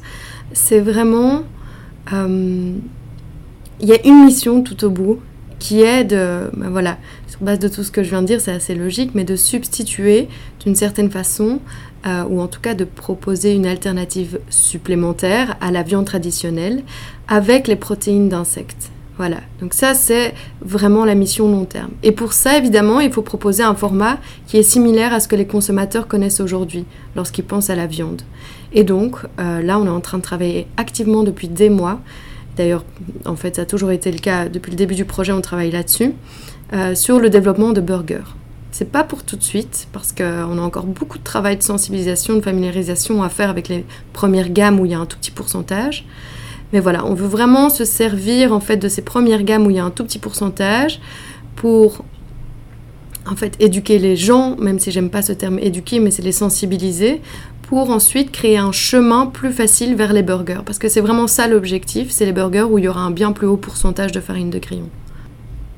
C'est 0.52 0.80
vraiment... 0.80 1.42
Euh, 2.12 2.72
il 3.80 3.88
y 3.88 3.92
a 3.92 4.06
une 4.06 4.24
mission 4.24 4.62
tout 4.62 4.84
au 4.84 4.90
bout 4.90 5.20
qui 5.58 5.82
est 5.82 6.04
de... 6.04 6.50
Ben 6.54 6.70
voilà, 6.70 6.98
sur 7.26 7.42
base 7.42 7.58
de 7.58 7.68
tout 7.68 7.82
ce 7.82 7.90
que 7.90 8.02
je 8.02 8.10
viens 8.10 8.22
de 8.22 8.26
dire, 8.26 8.40
c'est 8.40 8.52
assez 8.52 8.74
logique, 8.74 9.12
mais 9.14 9.24
de 9.24 9.36
substituer 9.36 10.28
d'une 10.64 10.74
certaine 10.74 11.10
façon, 11.10 11.60
euh, 12.06 12.24
ou 12.24 12.40
en 12.40 12.46
tout 12.46 12.60
cas 12.60 12.74
de 12.74 12.84
proposer 12.84 13.54
une 13.54 13.66
alternative 13.66 14.38
supplémentaire 14.50 15.56
à 15.60 15.70
la 15.70 15.82
viande 15.82 16.04
traditionnelle 16.04 16.82
avec 17.28 17.66
les 17.66 17.76
protéines 17.76 18.28
d'insectes. 18.28 18.90
Voilà, 19.16 19.36
donc 19.60 19.74
ça 19.74 19.94
c'est 19.94 20.34
vraiment 20.60 21.04
la 21.04 21.14
mission 21.14 21.48
long 21.48 21.64
terme. 21.64 21.90
Et 22.02 22.10
pour 22.10 22.32
ça, 22.32 22.58
évidemment, 22.58 22.98
il 22.98 23.12
faut 23.12 23.22
proposer 23.22 23.62
un 23.62 23.76
format 23.76 24.18
qui 24.48 24.56
est 24.56 24.64
similaire 24.64 25.12
à 25.12 25.20
ce 25.20 25.28
que 25.28 25.36
les 25.36 25.46
consommateurs 25.46 26.08
connaissent 26.08 26.40
aujourd'hui 26.40 26.84
lorsqu'ils 27.14 27.44
pensent 27.44 27.70
à 27.70 27.76
la 27.76 27.86
viande. 27.86 28.22
Et 28.72 28.82
donc 28.82 29.18
euh, 29.38 29.62
là, 29.62 29.78
on 29.78 29.86
est 29.86 29.90
en 29.90 30.00
train 30.00 30.18
de 30.18 30.22
travailler 30.22 30.66
activement 30.76 31.22
depuis 31.22 31.46
des 31.46 31.70
mois. 31.70 32.00
D'ailleurs, 32.56 32.84
en 33.24 33.36
fait, 33.36 33.56
ça 33.56 33.62
a 33.62 33.64
toujours 33.66 33.92
été 33.92 34.10
le 34.10 34.18
cas 34.18 34.48
depuis 34.48 34.70
le 34.70 34.76
début 34.76 34.96
du 34.96 35.04
projet, 35.04 35.32
on 35.32 35.40
travaille 35.40 35.70
là-dessus, 35.70 36.12
euh, 36.72 36.94
sur 36.94 37.20
le 37.20 37.30
développement 37.30 37.70
de 37.70 37.80
burgers. 37.80 38.34
C'est 38.72 38.90
pas 38.90 39.04
pour 39.04 39.22
tout 39.22 39.36
de 39.36 39.42
suite, 39.42 39.86
parce 39.92 40.10
qu'on 40.10 40.58
a 40.58 40.60
encore 40.60 40.86
beaucoup 40.86 41.18
de 41.18 41.22
travail 41.22 41.56
de 41.56 41.62
sensibilisation, 41.62 42.34
de 42.34 42.40
familiarisation 42.40 43.22
à 43.22 43.28
faire 43.28 43.48
avec 43.48 43.68
les 43.68 43.84
premières 44.12 44.50
gammes 44.50 44.80
où 44.80 44.84
il 44.84 44.90
y 44.90 44.94
a 44.94 44.98
un 44.98 45.06
tout 45.06 45.16
petit 45.16 45.30
pourcentage. 45.30 46.04
Mais 46.74 46.80
voilà, 46.80 47.06
on 47.06 47.14
veut 47.14 47.28
vraiment 47.28 47.70
se 47.70 47.84
servir 47.84 48.52
en 48.52 48.58
fait 48.58 48.76
de 48.76 48.88
ces 48.88 49.02
premières 49.02 49.44
gammes 49.44 49.64
où 49.64 49.70
il 49.70 49.76
y 49.76 49.78
a 49.78 49.84
un 49.84 49.92
tout 49.92 50.02
petit 50.02 50.18
pourcentage 50.18 51.00
pour 51.54 52.04
éduquer 53.60 54.00
les 54.00 54.16
gens, 54.16 54.56
même 54.56 54.80
si 54.80 54.90
j'aime 54.90 55.08
pas 55.08 55.22
ce 55.22 55.32
terme 55.32 55.60
éduquer, 55.60 56.00
mais 56.00 56.10
c'est 56.10 56.22
les 56.22 56.32
sensibiliser 56.32 57.22
pour 57.62 57.90
ensuite 57.90 58.32
créer 58.32 58.58
un 58.58 58.72
chemin 58.72 59.26
plus 59.26 59.52
facile 59.52 59.94
vers 59.94 60.12
les 60.12 60.24
burgers. 60.24 60.62
Parce 60.66 60.80
que 60.80 60.88
c'est 60.88 61.00
vraiment 61.00 61.28
ça 61.28 61.46
l'objectif, 61.46 62.10
c'est 62.10 62.26
les 62.26 62.32
burgers 62.32 62.64
où 62.68 62.76
il 62.78 62.86
y 62.86 62.88
aura 62.88 63.02
un 63.02 63.12
bien 63.12 63.30
plus 63.30 63.46
haut 63.46 63.56
pourcentage 63.56 64.10
de 64.10 64.18
farine 64.18 64.50
de 64.50 64.58
grillon. 64.58 64.90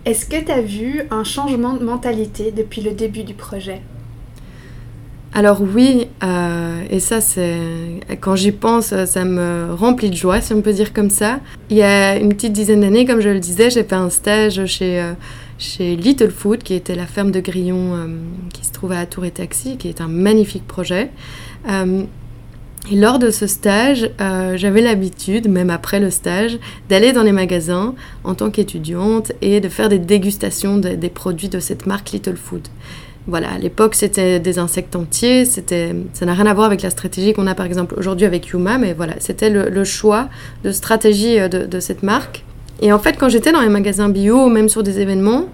Est-ce 0.07 0.25
que 0.25 0.43
tu 0.43 0.51
as 0.51 0.63
vu 0.63 1.03
un 1.11 1.25
changement 1.25 1.75
de 1.75 1.85
mentalité 1.85 2.53
depuis 2.53 2.81
le 2.81 2.93
début 2.93 3.23
du 3.23 3.35
projet? 3.35 3.83
Alors 5.33 5.61
oui, 5.61 6.07
euh, 6.25 6.83
et 6.89 7.01
ça 7.01 7.21
c'est 7.21 7.59
quand 8.21 8.37
j'y 8.37 8.53
pense, 8.53 8.95
ça 9.05 9.25
me 9.25 9.75
remplit 9.75 10.09
de 10.09 10.17
joie, 10.17 10.41
si 10.41 10.55
on 10.55 10.63
peut 10.63 10.73
dire 10.73 10.93
comme 10.93 11.11
ça. 11.11 11.41
Il 11.69 11.77
y 11.77 11.83
a 11.83 12.17
une 12.17 12.31
petite 12.31 12.53
dizaine 12.53 12.81
d'années, 12.81 13.05
comme 13.05 13.21
je 13.21 13.29
le 13.29 13.41
disais, 13.41 13.69
j'ai 13.69 13.85
fait 13.85 13.95
un 13.95 14.09
stage 14.09 14.65
chez, 14.67 15.01
euh, 15.01 15.13
chez 15.59 15.97
Little 15.97 16.31
Food, 16.31 16.63
qui 16.63 16.75
était 16.75 16.95
la 16.95 17.07
ferme 17.07 17.33
de 17.33 17.41
grillons 17.41 17.95
euh, 17.95 18.07
qui 18.53 18.65
se 18.65 18.73
trouve 18.73 18.93
à 18.93 19.05
Tour 19.05 19.25
et 19.25 19.31
Taxi, 19.31 19.77
qui 19.77 19.89
est 19.89 20.01
un 20.01 20.09
magnifique 20.09 20.67
projet. 20.67 21.11
et 21.69 22.95
lors 22.95 23.19
de 23.19 23.31
ce 23.31 23.49
stage, 23.49 24.11
j'avais 24.55 24.81
l'habitude, 24.81 25.49
même 25.49 25.71
après 25.71 25.99
le 25.99 26.11
stage, 26.11 26.57
d'aller 26.89 27.13
dans 27.13 27.25
les 27.25 27.33
magasins 27.33 27.95
en 28.23 28.35
tant 28.35 28.51
qu'étudiante 28.51 29.33
et 29.43 29.61
de 29.61 29.69
faire 29.69 29.89
des 29.89 29.99
dégustations 29.99 30.79
des 30.79 31.11
produits 31.11 31.49
de 31.49 31.59
cette 31.59 31.87
marque 31.87 32.13
Little 32.13 32.37
Food. 32.37 32.69
Voilà, 33.29 33.51
à 33.51 33.59
l'époque, 33.59 33.97
c'était 33.97 34.39
des 34.39 34.59
insectes 34.59 34.95
entiers. 34.95 35.45
C'était, 35.45 35.95
ça 36.13 36.27
n'a 36.27 36.35
rien 36.35 36.47
à 36.47 36.55
voir 36.55 36.67
avec 36.67 36.83
la 36.83 36.91
stratégie 36.91 37.33
qu'on 37.33 37.47
a 37.49 37.55
par 37.55 37.67
exemple 37.67 37.95
aujourd'hui 37.99 38.25
avec 38.25 38.47
Yuma, 38.49 38.79
mais 38.79 38.93
voilà, 38.93 39.15
c'était 39.19 39.51
le, 39.51 39.85
choix 39.85 40.29
de 40.63 40.71
stratégie 40.71 41.39
euh, 41.39 41.49
de, 41.49 41.81
cette 41.81 42.03
marque. 42.03 42.45
Et 42.81 42.93
en 42.93 42.99
fait, 42.99 43.17
quand 43.19 43.29
j'étais 43.29 43.53
dans 43.53 43.61
les 43.61 43.69
magasins 43.69 44.09
bio, 44.09 44.49
même 44.49 44.69
sur 44.69 44.83
des 44.83 45.01
événements, 45.01 45.49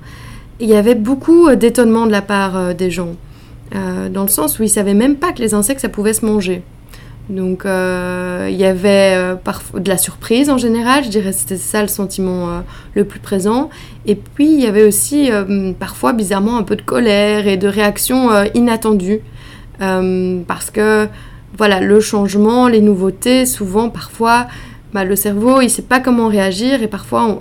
il 0.61 0.69
y 0.69 0.75
avait 0.75 0.95
beaucoup 0.95 1.49
euh, 1.49 1.57
d'étonnement 1.57 2.07
de 2.07 2.13
la 2.13 2.23
part 2.23 2.57
euh, 2.57 2.75
des 2.75 2.91
gens, 2.91 3.17
dans 4.11 4.23
le 4.23 4.29
sens 4.29 4.59
où 4.59 4.63
ils 4.63 4.69
savaient 4.69 4.93
même 4.93 5.17
pas 5.17 5.33
que 5.33 5.41
les 5.41 5.55
insectes 5.55 5.81
ça 5.81 5.89
pouvait 5.89 6.13
se 6.13 6.27
manger. 6.27 6.63
Donc 7.29 7.65
euh, 7.65 8.49
il 8.51 8.57
y 8.57 8.65
avait 8.65 9.15
euh, 9.17 9.37
de 9.75 9.89
la 9.89 9.97
surprise 9.97 10.51
en 10.51 10.59
général, 10.59 11.05
je 11.05 11.09
dirais 11.09 11.33
c'était 11.33 11.57
ça 11.57 11.81
le 11.81 11.89
sentiment 11.89 12.49
euh, 12.49 12.61
le 12.95 13.05
plus 13.05 13.21
présent. 13.21 13.71
Et 14.07 14.17
puis 14.17 14.53
il 14.53 14.61
y 14.61 14.67
avait 14.67 14.85
aussi 14.85 15.31
parfois 15.79 16.13
bizarrement 16.13 16.57
un 16.57 16.65
peu 16.65 16.75
de 16.75 16.83
colère 16.83 17.47
et 17.47 17.57
de 17.57 17.69
réactions 17.69 18.31
inattendues 18.55 19.21
parce 19.79 20.71
que 20.71 21.09
voilà, 21.57 21.81
le 21.81 22.01
changement, 22.01 22.67
les 22.67 22.81
nouveautés, 22.81 23.47
souvent, 23.47 23.91
parfois, 23.91 24.47
bah, 24.95 25.05
le 25.05 25.15
cerveau, 25.17 25.61
il 25.61 25.69
sait 25.69 25.83
pas 25.83 26.01
comment 26.01 26.29
réagir 26.29 26.83
et 26.83 26.89
parfois, 26.89 27.39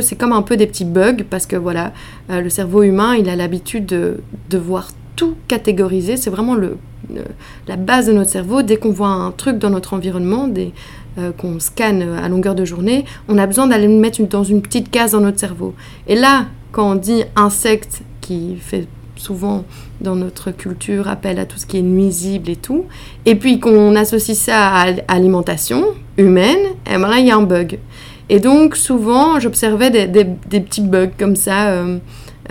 c'est 0.00 0.16
comme 0.16 0.32
un 0.32 0.42
peu 0.42 0.56
des 0.56 0.66
petits 0.66 0.84
bugs 0.84 1.24
parce 1.30 1.46
que 1.46 1.56
voilà, 1.56 1.92
le 2.28 2.48
cerveau 2.50 2.82
humain, 2.82 3.14
il 3.14 3.28
a 3.28 3.36
l'habitude 3.36 3.86
de, 3.86 4.18
de, 4.50 4.58
voir 4.58 4.88
tout 5.16 5.36
catégoriser. 5.46 6.16
C'est 6.16 6.30
vraiment 6.30 6.54
le, 6.54 6.76
la 7.68 7.76
base 7.76 8.06
de 8.06 8.12
notre 8.12 8.30
cerveau. 8.30 8.62
Dès 8.62 8.76
qu'on 8.76 8.90
voit 8.90 9.08
un 9.08 9.30
truc 9.30 9.58
dans 9.58 9.70
notre 9.70 9.94
environnement, 9.94 10.48
euh, 11.18 11.32
qu'on 11.32 11.60
scanne 11.60 12.02
à 12.02 12.28
longueur 12.28 12.54
de 12.54 12.64
journée, 12.64 13.04
on 13.28 13.38
a 13.38 13.46
besoin 13.46 13.66
d'aller 13.66 13.86
le 13.86 13.98
mettre 13.98 14.22
dans 14.22 14.44
une 14.44 14.62
petite 14.62 14.90
case 14.90 15.12
dans 15.12 15.20
notre 15.20 15.38
cerveau. 15.38 15.74
Et 16.08 16.16
là, 16.16 16.46
quand 16.72 16.90
on 16.90 16.94
dit 16.96 17.22
insecte 17.36 18.02
qui 18.20 18.56
fait 18.56 18.88
souvent 19.16 19.64
dans 20.00 20.16
notre 20.16 20.50
culture 20.50 21.08
appel 21.08 21.38
à 21.38 21.46
tout 21.46 21.56
ce 21.56 21.66
qui 21.66 21.78
est 21.78 21.82
nuisible 21.82 22.50
et 22.50 22.56
tout, 22.56 22.86
et 23.26 23.36
puis 23.36 23.60
qu'on 23.60 23.94
associe 23.96 24.36
ça 24.36 24.68
à 24.68 24.90
l'alimentation 24.90 25.84
humaine, 26.16 26.58
et 26.86 26.94
eh 26.94 26.98
ben 26.98 27.08
là 27.08 27.18
il 27.18 27.26
y 27.26 27.30
a 27.30 27.36
un 27.36 27.42
bug. 27.42 27.78
Et 28.28 28.40
donc 28.40 28.76
souvent 28.76 29.38
j'observais 29.40 29.90
des, 29.90 30.24
petits 30.60 30.82
bugs 30.82 31.10
comme 31.18 31.36
ça 31.36 31.68
euh, 31.68 31.98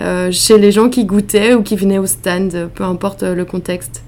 euh, 0.00 0.30
chez 0.32 0.58
les 0.58 0.72
gens 0.72 0.88
qui 0.88 1.04
goûtaient 1.04 1.54
ou 1.54 1.62
qui 1.62 1.76
venaient 1.76 1.98
au 1.98 2.06
stand, 2.06 2.70
peu 2.74 2.84
importe 2.84 3.22
le 3.22 3.44
contexte. 3.44 4.02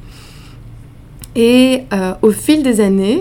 Et 1.36 1.82
euh, 1.92 2.14
au 2.22 2.30
fil 2.30 2.62
des 2.62 2.80
années, 2.80 3.20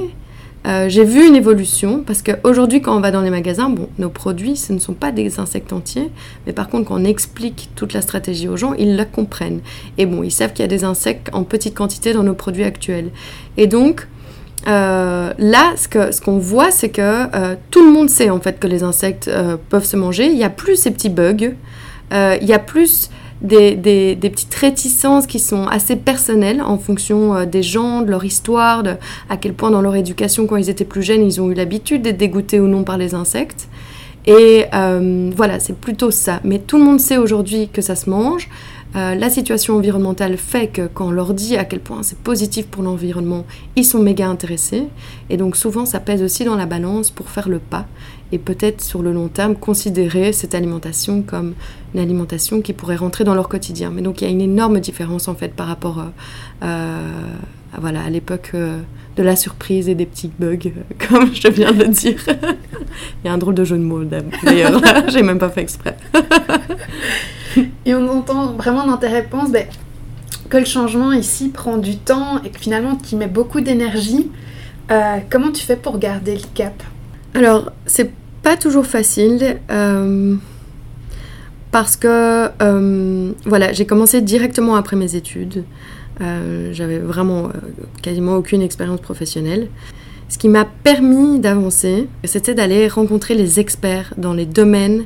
euh, 0.65 0.87
j'ai 0.87 1.03
vu 1.03 1.27
une 1.27 1.35
évolution 1.35 2.01
parce 2.01 2.21
qu'aujourd'hui, 2.21 2.81
quand 2.81 2.95
on 2.95 3.01
va 3.01 3.11
dans 3.11 3.21
les 3.21 3.29
magasins, 3.29 3.69
bon, 3.69 3.89
nos 3.99 4.09
produits, 4.09 4.55
ce 4.55 4.71
ne 4.71 4.79
sont 4.79 4.93
pas 4.93 5.11
des 5.11 5.37
insectes 5.39 5.73
entiers, 5.73 6.09
mais 6.47 6.53
par 6.53 6.69
contre, 6.69 6.87
quand 6.87 6.99
on 6.99 7.03
explique 7.03 7.69
toute 7.75 7.91
la 7.93 8.01
stratégie 8.01 8.47
aux 8.47 8.55
gens, 8.55 8.73
ils 8.73 8.95
la 8.95 9.03
comprennent. 9.03 9.59
Et 9.97 10.05
bon, 10.05 10.23
ils 10.23 10.31
savent 10.31 10.53
qu'il 10.53 10.63
y 10.63 10.65
a 10.65 10.69
des 10.69 10.85
insectes 10.85 11.29
en 11.33 11.43
petite 11.43 11.75
quantité 11.75 12.13
dans 12.13 12.23
nos 12.23 12.33
produits 12.33 12.63
actuels. 12.63 13.11
Et 13.57 13.67
donc, 13.67 14.07
euh, 14.67 15.33
là, 15.37 15.73
ce 15.75 15.89
qu'on 15.89 16.11
ce 16.13 16.21
qu'on 16.21 16.39
voit, 16.39 16.71
c'est 16.71 16.89
que 16.89 17.55
tout 17.69 17.85
le 17.85 17.91
monde 17.91 18.09
sait 18.09 18.29
en 18.29 18.39
fait 18.39 18.59
que 18.59 18.65
les 18.65 18.81
insectes 18.81 19.29
peuvent 19.69 19.85
se 19.85 19.97
manger. 19.97 20.27
Il 20.27 20.37
n'y 20.37 20.45
a 20.45 20.49
plus 20.49 20.77
ces 20.77 20.91
petits 20.91 21.09
bugs. 21.09 21.53
il 22.11 22.47
y 22.47 22.53
a 22.53 22.59
plus 22.59 23.09
des, 23.41 24.17
petites 24.21 24.55
réticences 24.55 25.27
qui 25.27 25.39
sont 25.39 25.67
assez 25.67 25.95
personnelles 25.95 26.61
en 26.61 26.77
fonction 26.77 27.35
euh, 27.35 27.45
des 27.45 27.63
gens, 27.63 28.01
de 28.01 28.09
leur 28.09 28.23
histoire, 28.23 28.83
de 28.83 28.95
à 29.29 29.37
quel 29.37 29.53
point 29.53 29.71
dans 29.71 29.81
leur 29.81 29.95
éducation, 29.95 30.47
quand 30.47 30.55
ils 30.57 30.69
étaient 30.69 30.85
plus 30.85 31.03
jeunes, 31.03 31.23
ils 31.23 31.41
ont 31.41 31.51
eu 31.51 31.53
l'habitude 31.53 32.01
d'être 32.01 32.17
dégoûtés 32.17 32.59
ou 32.59 32.67
non 32.67 32.83
par 32.83 32.97
les 32.97 33.13
insectes. 33.13 33.67
Et 34.27 34.65
euh, 34.73 35.31
voilà, 35.35 35.59
c'est 35.59 35.77
plutôt 35.77 36.11
ça. 36.11 36.39
Mais 36.43 36.59
tout 36.59 36.77
le 36.77 36.83
monde 36.83 36.99
sait 36.99 37.17
aujourd'hui 37.17 37.69
que 37.71 37.81
ça 37.81 37.95
se 37.95 38.09
mange. 38.09 38.49
Euh, 38.95 39.13
la 39.13 39.29
situation 39.29 39.75
environnementale 39.75 40.37
fait 40.37 40.67
que 40.67 40.87
quand 40.87 41.07
on 41.07 41.11
leur 41.11 41.33
dit 41.33 41.57
à 41.57 41.65
quel 41.65 41.81
point 41.81 42.01
c'est 42.01 42.17
positif 42.17 42.67
pour 42.67 42.81
l'environnement, 42.81 43.45
ils 43.75 43.83
sont 43.83 43.99
méga 43.99 44.27
intéressés. 44.27 44.85
Et 45.29 45.37
donc 45.37 45.57
souvent, 45.57 45.85
ça 45.85 45.99
pèse 45.99 46.23
aussi 46.23 46.45
dans 46.45 46.55
la 46.55 46.65
balance 46.65 47.11
pour 47.11 47.29
faire 47.29 47.49
le 47.49 47.59
pas 47.59 47.87
et 48.31 48.39
peut-être 48.39 48.81
sur 48.81 49.01
le 49.01 49.11
long 49.11 49.27
terme 49.27 49.55
considérer 49.55 50.33
cette 50.33 50.55
alimentation 50.55 51.21
comme 51.21 51.53
une 51.93 51.99
alimentation 51.99 52.61
qui 52.61 52.73
pourrait 52.73 52.95
rentrer 52.95 53.23
dans 53.23 53.35
leur 53.35 53.49
quotidien. 53.49 53.91
Mais 53.93 54.01
donc 54.01 54.21
il 54.21 54.25
y 54.25 54.27
a 54.27 54.31
une 54.31 54.41
énorme 54.41 54.79
différence 54.79 55.27
en 55.27 55.35
fait 55.35 55.53
par 55.53 55.67
rapport 55.67 55.99
euh, 55.99 56.03
euh, 56.63 57.09
à, 57.73 57.79
voilà, 57.79 58.03
à 58.03 58.09
l'époque 58.09 58.51
euh, 58.55 58.79
de 59.15 59.23
la 59.23 59.35
surprise 59.35 59.87
et 59.87 59.95
des 59.95 60.05
petits 60.05 60.31
bugs, 60.39 60.71
comme 61.09 61.33
je 61.33 61.47
viens 61.47 61.71
de 61.71 61.85
dire. 61.85 62.19
il 62.27 63.27
y 63.27 63.29
a 63.29 63.33
un 63.33 63.37
drôle 63.37 63.55
de 63.55 63.63
jeu 63.63 63.77
de 63.77 63.83
mots 63.83 64.03
d'ailleurs, 64.03 64.81
j'ai 65.07 65.21
même 65.21 65.39
pas 65.39 65.49
fait 65.49 65.61
exprès. 65.61 65.95
et 67.85 67.93
on 67.93 68.07
entend 68.09 68.53
vraiment 68.53 68.87
dans 68.87 68.97
tes 68.97 69.07
réponses 69.07 69.51
ben, 69.51 69.67
que 70.49 70.57
le 70.57 70.65
changement 70.65 71.11
ici 71.13 71.49
prend 71.49 71.77
du 71.77 71.97
temps 71.97 72.41
et 72.43 72.49
que 72.49 72.59
finalement 72.59 72.95
tu 72.95 73.15
mets 73.15 73.27
beaucoup 73.27 73.61
d'énergie. 73.61 74.31
comment 75.29 75.51
tu 75.51 75.63
fais 75.63 75.75
pour 75.75 75.99
garder 75.99 76.35
le 76.35 76.43
cap? 76.53 76.83
Alors, 77.35 77.73
c'est 77.85 78.11
pas 78.43 78.55
toujours 78.55 78.85
facile 78.85 79.59
euh, 79.69 80.35
parce 81.71 81.97
que 81.97 82.47
euh, 82.61 83.31
voilà, 83.45 83.73
j'ai 83.73 83.85
commencé 83.85 84.21
directement 84.21 84.75
après 84.75 84.95
mes 84.95 85.15
études. 85.15 85.65
Euh, 86.21 86.69
j'avais 86.71 86.97
vraiment 86.97 87.49
quasiment 88.01 88.35
aucune 88.35 88.61
expérience 88.61 89.01
professionnelle. 89.01 89.67
Ce 90.29 90.37
qui 90.37 90.47
m'a 90.47 90.63
permis 90.63 91.39
d'avancer, 91.39 92.07
c'était 92.23 92.53
d'aller 92.53 92.87
rencontrer 92.87 93.35
les 93.35 93.59
experts 93.59 94.13
dans 94.17 94.33
les 94.33 94.45
domaines 94.45 95.05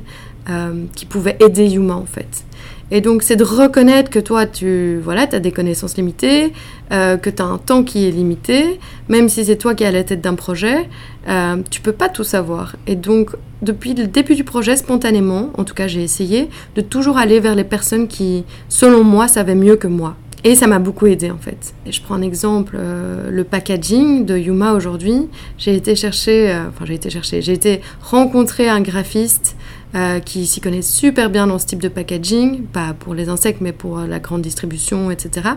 qui 0.96 1.06
pouvaient 1.06 1.36
aider 1.38 1.68
Yuma 1.68 1.94
en 1.94 2.06
fait. 2.06 2.44
Et 2.90 3.00
donc, 3.00 3.22
c'est 3.22 3.36
de 3.36 3.44
reconnaître 3.44 4.10
que 4.10 4.18
toi, 4.18 4.46
tu 4.46 4.98
voilà, 5.02 5.26
as 5.30 5.38
des 5.38 5.52
connaissances 5.52 5.96
limitées, 5.96 6.52
euh, 6.92 7.16
que 7.16 7.30
tu 7.30 7.40
as 7.40 7.46
un 7.46 7.58
temps 7.58 7.84
qui 7.84 8.06
est 8.06 8.10
limité, 8.10 8.80
même 9.08 9.28
si 9.28 9.44
c'est 9.44 9.56
toi 9.56 9.74
qui 9.74 9.84
es 9.84 9.86
à 9.86 9.92
la 9.92 10.04
tête 10.04 10.20
d'un 10.20 10.34
projet, 10.34 10.88
euh, 11.28 11.56
tu 11.70 11.80
peux 11.80 11.92
pas 11.92 12.08
tout 12.08 12.24
savoir. 12.24 12.76
Et 12.86 12.96
donc, 12.96 13.30
depuis 13.62 13.94
le 13.94 14.06
début 14.06 14.34
du 14.34 14.44
projet, 14.44 14.76
spontanément, 14.76 15.50
en 15.56 15.64
tout 15.64 15.74
cas, 15.74 15.86
j'ai 15.86 16.02
essayé 16.02 16.48
de 16.74 16.80
toujours 16.80 17.18
aller 17.18 17.40
vers 17.40 17.54
les 17.54 17.64
personnes 17.64 18.08
qui, 18.08 18.44
selon 18.68 19.04
moi, 19.04 19.28
savaient 19.28 19.54
mieux 19.54 19.76
que 19.76 19.88
moi. 19.88 20.16
Et 20.42 20.54
ça 20.54 20.66
m'a 20.66 20.78
beaucoup 20.78 21.06
aidé 21.06 21.30
en 21.30 21.36
fait. 21.36 21.74
Et 21.84 21.92
je 21.92 22.00
prends 22.00 22.14
un 22.14 22.22
exemple, 22.22 22.76
euh, 22.78 23.30
le 23.30 23.44
packaging 23.44 24.24
de 24.24 24.38
Yuma 24.38 24.72
aujourd'hui. 24.72 25.28
J'ai 25.58 25.74
été 25.74 25.94
chercher, 25.94 26.50
euh, 26.50 26.68
enfin 26.68 26.86
j'ai 26.86 26.94
été 26.94 27.10
chercher, 27.10 27.42
j'ai 27.42 27.52
été 27.52 27.82
rencontrer 28.00 28.68
un 28.68 28.80
graphiste 28.80 29.56
euh, 29.94 30.20
qui 30.20 30.46
s'y 30.46 30.60
connaît 30.60 30.82
super 30.82 31.30
bien 31.30 31.46
dans 31.46 31.58
ce 31.58 31.66
type 31.66 31.82
de 31.82 31.88
packaging, 31.88 32.62
pas 32.64 32.94
pour 32.98 33.14
les 33.14 33.28
insectes, 33.28 33.60
mais 33.60 33.72
pour 33.72 33.98
la 33.98 34.18
grande 34.18 34.42
distribution, 34.42 35.10
etc. 35.10 35.50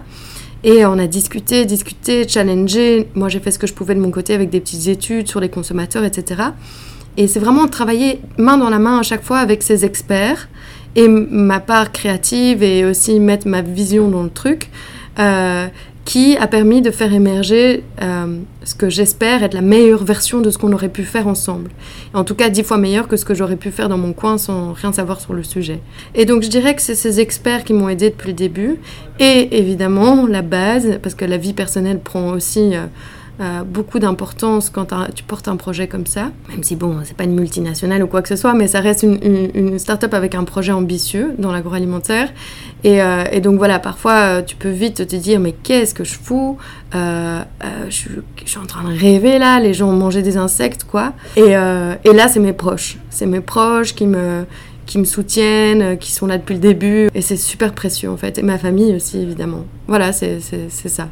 Et 0.63 0.85
on 0.85 0.97
a 0.97 1.07
discuté, 1.07 1.65
discuté, 1.65 2.27
challengé. 2.27 3.09
Moi, 3.15 3.27
j'ai 3.29 3.39
fait 3.39 3.51
ce 3.51 3.59
que 3.59 3.67
je 3.67 3.73
pouvais 3.73 3.95
de 3.95 3.99
mon 3.99 4.11
côté 4.11 4.33
avec 4.33 4.49
des 4.49 4.61
petites 4.61 4.87
études 4.87 5.27
sur 5.27 5.39
les 5.39 5.49
consommateurs, 5.49 6.05
etc. 6.05 6.41
Et 7.17 7.27
c'est 7.27 7.39
vraiment 7.39 7.67
travailler 7.67 8.21
main 8.37 8.57
dans 8.57 8.69
la 8.69 8.79
main 8.79 8.99
à 8.99 9.03
chaque 9.03 9.23
fois 9.23 9.39
avec 9.39 9.61
ces 9.61 9.85
experts 9.85 10.47
et 10.95 11.07
ma 11.07 11.59
part 11.59 11.91
créative 11.91 12.63
et 12.63 12.85
aussi 12.85 13.19
mettre 13.19 13.47
ma 13.47 13.61
vision 13.61 14.09
dans 14.09 14.23
le 14.23 14.29
truc. 14.29 14.69
Euh, 15.19 15.67
qui 16.05 16.36
a 16.38 16.48
permis 16.48 16.81
de 16.81 16.91
faire 16.91 17.13
émerger 17.13 17.83
euh, 18.01 18.38
ce 18.63 18.75
que 18.75 18.89
j'espère 18.89 19.41
être 19.43 19.53
la 19.53 19.62
meilleure 19.62 20.03
version 20.03 20.41
de 20.41 20.50
ce 20.50 20.57
qu'on 20.57 20.74
aurait 20.74 20.89
pu 20.89 21.03
faire 21.03 21.27
ensemble. 21.27 21.69
En 22.13 22.24
tout 22.24 22.36
cas, 22.36 22.50
dix 22.50 22.63
fois 22.63 22.77
meilleur 22.77 23.07
que 23.07 23.15
ce 23.15 23.24
que 23.24 23.33
j'aurais 23.33 23.55
pu 23.55 23.72
faire 23.72 23.88
dans 23.88 23.98
mon 23.98 24.12
coin 24.12 24.38
sans 24.38 24.74
rien 24.74 24.91
savoir 24.91 25.22
sur 25.22 25.33
le 25.33 25.43
sujet. 25.43 25.79
Et 26.13 26.25
donc, 26.25 26.43
je 26.43 26.50
dirais 26.50 26.75
que 26.75 26.81
c'est 26.81 26.95
ces 26.95 27.19
experts 27.22 27.63
qui 27.63 27.74
m'ont 27.74 27.88
aidé 27.88 28.10
depuis 28.10 28.29
le 28.29 28.33
début. 28.33 28.79
Et 29.19 29.57
évidemment, 29.57 30.27
la 30.27 30.41
base, 30.41 31.00
parce 31.01 31.15
que 31.15 31.25
la 31.25 31.38
vie 31.38 31.53
personnelle 31.53 32.00
prend 32.00 32.31
aussi... 32.31 32.75
Euh, 32.75 32.86
euh, 33.39 33.63
beaucoup 33.63 33.97
d'importance 33.97 34.69
quand 34.69 34.93
tu 35.15 35.23
portes 35.23 35.47
un 35.47 35.55
projet 35.55 35.87
comme 35.87 36.05
ça, 36.05 36.31
même 36.49 36.61
si 36.61 36.75
bon, 36.75 36.99
c'est 37.03 37.17
pas 37.17 37.23
une 37.23 37.33
multinationale 37.33 38.03
ou 38.03 38.07
quoi 38.07 38.21
que 38.21 38.29
ce 38.29 38.35
soit, 38.35 38.53
mais 38.53 38.67
ça 38.67 38.79
reste 38.79 39.01
une, 39.01 39.49
une, 39.55 39.79
start-up 39.79 40.13
avec 40.13 40.35
un 40.35 40.43
projet 40.43 40.71
ambitieux 40.71 41.33
dans 41.39 41.51
l'agroalimentaire. 41.51 42.29
Et, 42.83 43.01
euh, 43.01 43.23
et, 43.31 43.41
donc 43.41 43.57
voilà, 43.57 43.79
parfois 43.79 44.13
euh, 44.19 44.41
tu 44.43 44.55
peux 44.55 44.69
vite 44.69 45.07
te 45.07 45.15
dire, 45.15 45.39
mais 45.39 45.51
qu'est-ce 45.51 45.95
que 45.95 46.03
je 46.03 46.13
fous? 46.13 46.57
Je, 46.93 47.41
je, 47.89 48.45
suis 48.45 48.59
en 48.59 48.67
train 48.67 48.87
de 48.87 48.95
rêver 48.95 49.39
là, 49.39 49.59
les 49.59 49.73
gens 49.73 49.89
ont 49.89 49.97
mangé 49.97 50.21
des 50.21 50.37
insectes, 50.37 50.83
quoi. 50.83 51.13
Et, 51.35 51.53
et 51.53 52.13
là, 52.13 52.27
c'est 52.27 52.39
mes 52.39 52.53
proches. 52.53 52.97
C'est 53.09 53.25
mes 53.25 53.41
proches 53.41 53.95
qui 53.95 54.05
me 54.05 54.45
qui 54.85 54.99
me 54.99 55.05
soutiennent, 55.05 55.97
qui 55.97 56.11
sont 56.11 56.27
là 56.27 56.37
depuis 56.37 56.53
le 56.53 56.59
début. 56.59 57.09
Et 57.15 57.21
c'est 57.21 57.37
super 57.37 57.73
précieux 57.73 58.09
en 58.11 58.17
fait. 58.17 58.37
Et 58.37 58.43
ma 58.43 58.59
famille 58.59 58.93
aussi, 58.93 59.17
évidemment. 59.17 59.65
Voilà, 59.87 60.11
c'est 60.11 60.39
ça. 60.69 61.09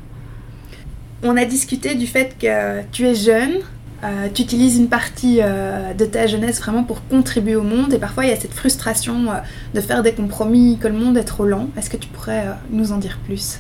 On 1.24 1.38
a 1.38 1.46
discuté 1.46 1.96
du 1.96 2.08
fait 2.08 2.36
que 2.40 2.82
tu 2.92 3.06
es 3.06 3.14
jeune, 3.14 3.60
euh, 4.04 4.28
tu 4.34 4.42
utilises 4.42 4.78
une 4.78 4.88
partie 4.88 5.40
euh, 5.42 5.94
de 5.94 6.06
ta 6.06 6.26
jeunesse 6.26 6.60
vraiment 6.60 6.84
pour 6.84 7.08
contribuer 7.08 7.56
au 7.56 7.62
monde 7.62 7.94
et 7.94 8.00
parfois 8.00 8.26
il 8.26 8.30
y 8.30 8.34
a 8.34 8.36
cette 8.36 8.56
frustration 8.56 9.30
euh, 9.30 9.36
de 9.76 9.82
faire 9.82 10.02
des 10.02 10.14
compromis, 10.14 10.80
que 10.80 10.88
le 10.88 10.96
monde 10.96 11.18
est 11.18 11.24
trop 11.24 11.46
lent. 11.46 11.68
Est-ce 11.78 11.92
que 11.92 11.98
tu 11.98 12.08
pourrais 12.08 12.46
nous 12.72 12.92
en 12.92 12.98
dire 12.98 13.20
plus? 13.26 13.60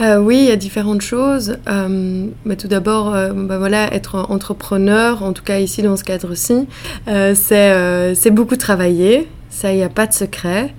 Oui, 0.00 0.38
il 0.38 0.46
y 0.46 0.50
a 0.50 0.56
différentes 0.56 1.02
choses. 1.02 1.58
mais 1.68 2.56
tout 2.56 2.66
d'abord, 2.66 3.12
bah 3.12 3.58
voilà, 3.58 3.94
être 3.94 4.26
entrepreneur, 4.30 5.22
en 5.22 5.32
tout 5.32 5.44
cas 5.44 5.60
ici 5.60 5.80
dans 5.80 5.96
ce 5.96 6.02
cadre-ci, 6.02 6.66
c'est 7.06 8.30
beaucoup 8.32 8.56
travailler. 8.56 9.28
Ça, 9.48 9.70
il 9.70 9.76
n'y 9.76 9.84
a 9.84 9.88
pas 9.88 10.08
de 10.08 10.12
secret. 10.12 10.74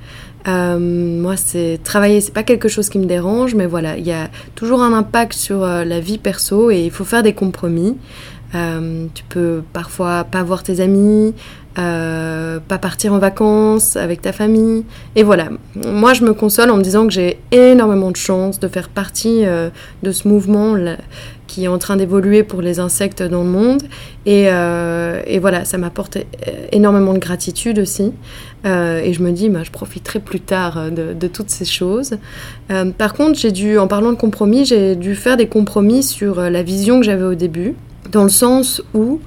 Euh, 0.47 0.77
moi, 0.79 1.37
c'est 1.37 1.79
travailler, 1.83 2.21
c'est 2.21 2.33
pas 2.33 2.43
quelque 2.43 2.67
chose 2.67 2.89
qui 2.89 2.99
me 2.99 3.05
dérange, 3.05 3.55
mais 3.55 3.65
voilà, 3.65 3.97
il 3.97 4.05
y 4.05 4.11
a 4.11 4.29
toujours 4.55 4.81
un 4.81 4.93
impact 4.93 5.33
sur 5.33 5.63
euh, 5.63 5.85
la 5.85 5.99
vie 5.99 6.17
perso 6.17 6.69
et 6.69 6.83
il 6.83 6.91
faut 6.91 7.05
faire 7.05 7.23
des 7.23 7.33
compromis. 7.33 7.97
tu 9.13 9.23
peux 9.29 9.63
parfois 9.73 10.25
pas 10.25 10.43
voir 10.43 10.61
tes 10.61 10.79
amis, 10.79 11.33
pas 11.75 12.77
partir 12.79 13.13
en 13.13 13.19
vacances 13.19 13.95
avec 13.95 14.21
ta 14.21 14.31
famille. 14.31 14.85
Et 15.15 15.23
voilà, 15.23 15.49
moi 15.87 16.13
je 16.13 16.23
me 16.23 16.33
console 16.33 16.69
en 16.69 16.77
me 16.77 16.83
disant 16.83 17.07
que 17.07 17.13
j'ai 17.13 17.39
énormément 17.51 18.11
de 18.11 18.15
chance 18.15 18.59
de 18.59 18.67
faire 18.67 18.89
partie 18.89 19.43
de 20.03 20.11
ce 20.11 20.27
mouvement 20.27 20.75
qui 21.47 21.65
est 21.65 21.67
en 21.67 21.77
train 21.77 21.97
d'évoluer 21.97 22.43
pour 22.43 22.61
les 22.61 22.79
insectes 22.79 23.23
dans 23.23 23.43
le 23.43 23.49
monde. 23.49 23.83
Et, 24.25 24.43
et 24.43 25.39
voilà, 25.39 25.65
ça 25.65 25.77
m'apporte 25.77 26.17
énormément 26.71 27.13
de 27.13 27.19
gratitude 27.19 27.79
aussi. 27.79 28.13
Euh, 28.65 29.01
et 29.03 29.13
je 29.13 29.21
me 29.21 29.31
dis, 29.31 29.49
bah, 29.49 29.63
je 29.63 29.71
profiterai 29.71 30.19
plus 30.19 30.39
tard 30.39 30.77
euh, 30.77 30.89
de, 30.89 31.27
toutes 31.27 31.49
ces 31.49 31.65
choses. 31.65 32.17
Euh, 32.71 32.91
par 32.91 33.13
contre, 33.13 33.37
j'ai 33.37 33.51
dû, 33.51 33.77
en 33.77 33.87
parlant 33.87 34.11
de 34.11 34.17
compromis, 34.17 34.65
j'ai 34.65 34.95
dû 34.95 35.15
faire 35.15 35.37
des 35.37 35.47
compromis 35.47 36.03
sur 36.03 36.39
la 36.41 36.63
vision 36.63 36.99
que 36.99 37.05
j'avais 37.05 37.25
au 37.25 37.35
début, 37.35 37.75
dans 38.11 38.23
le 38.23 38.29
sens 38.29 38.81
où 38.93 39.19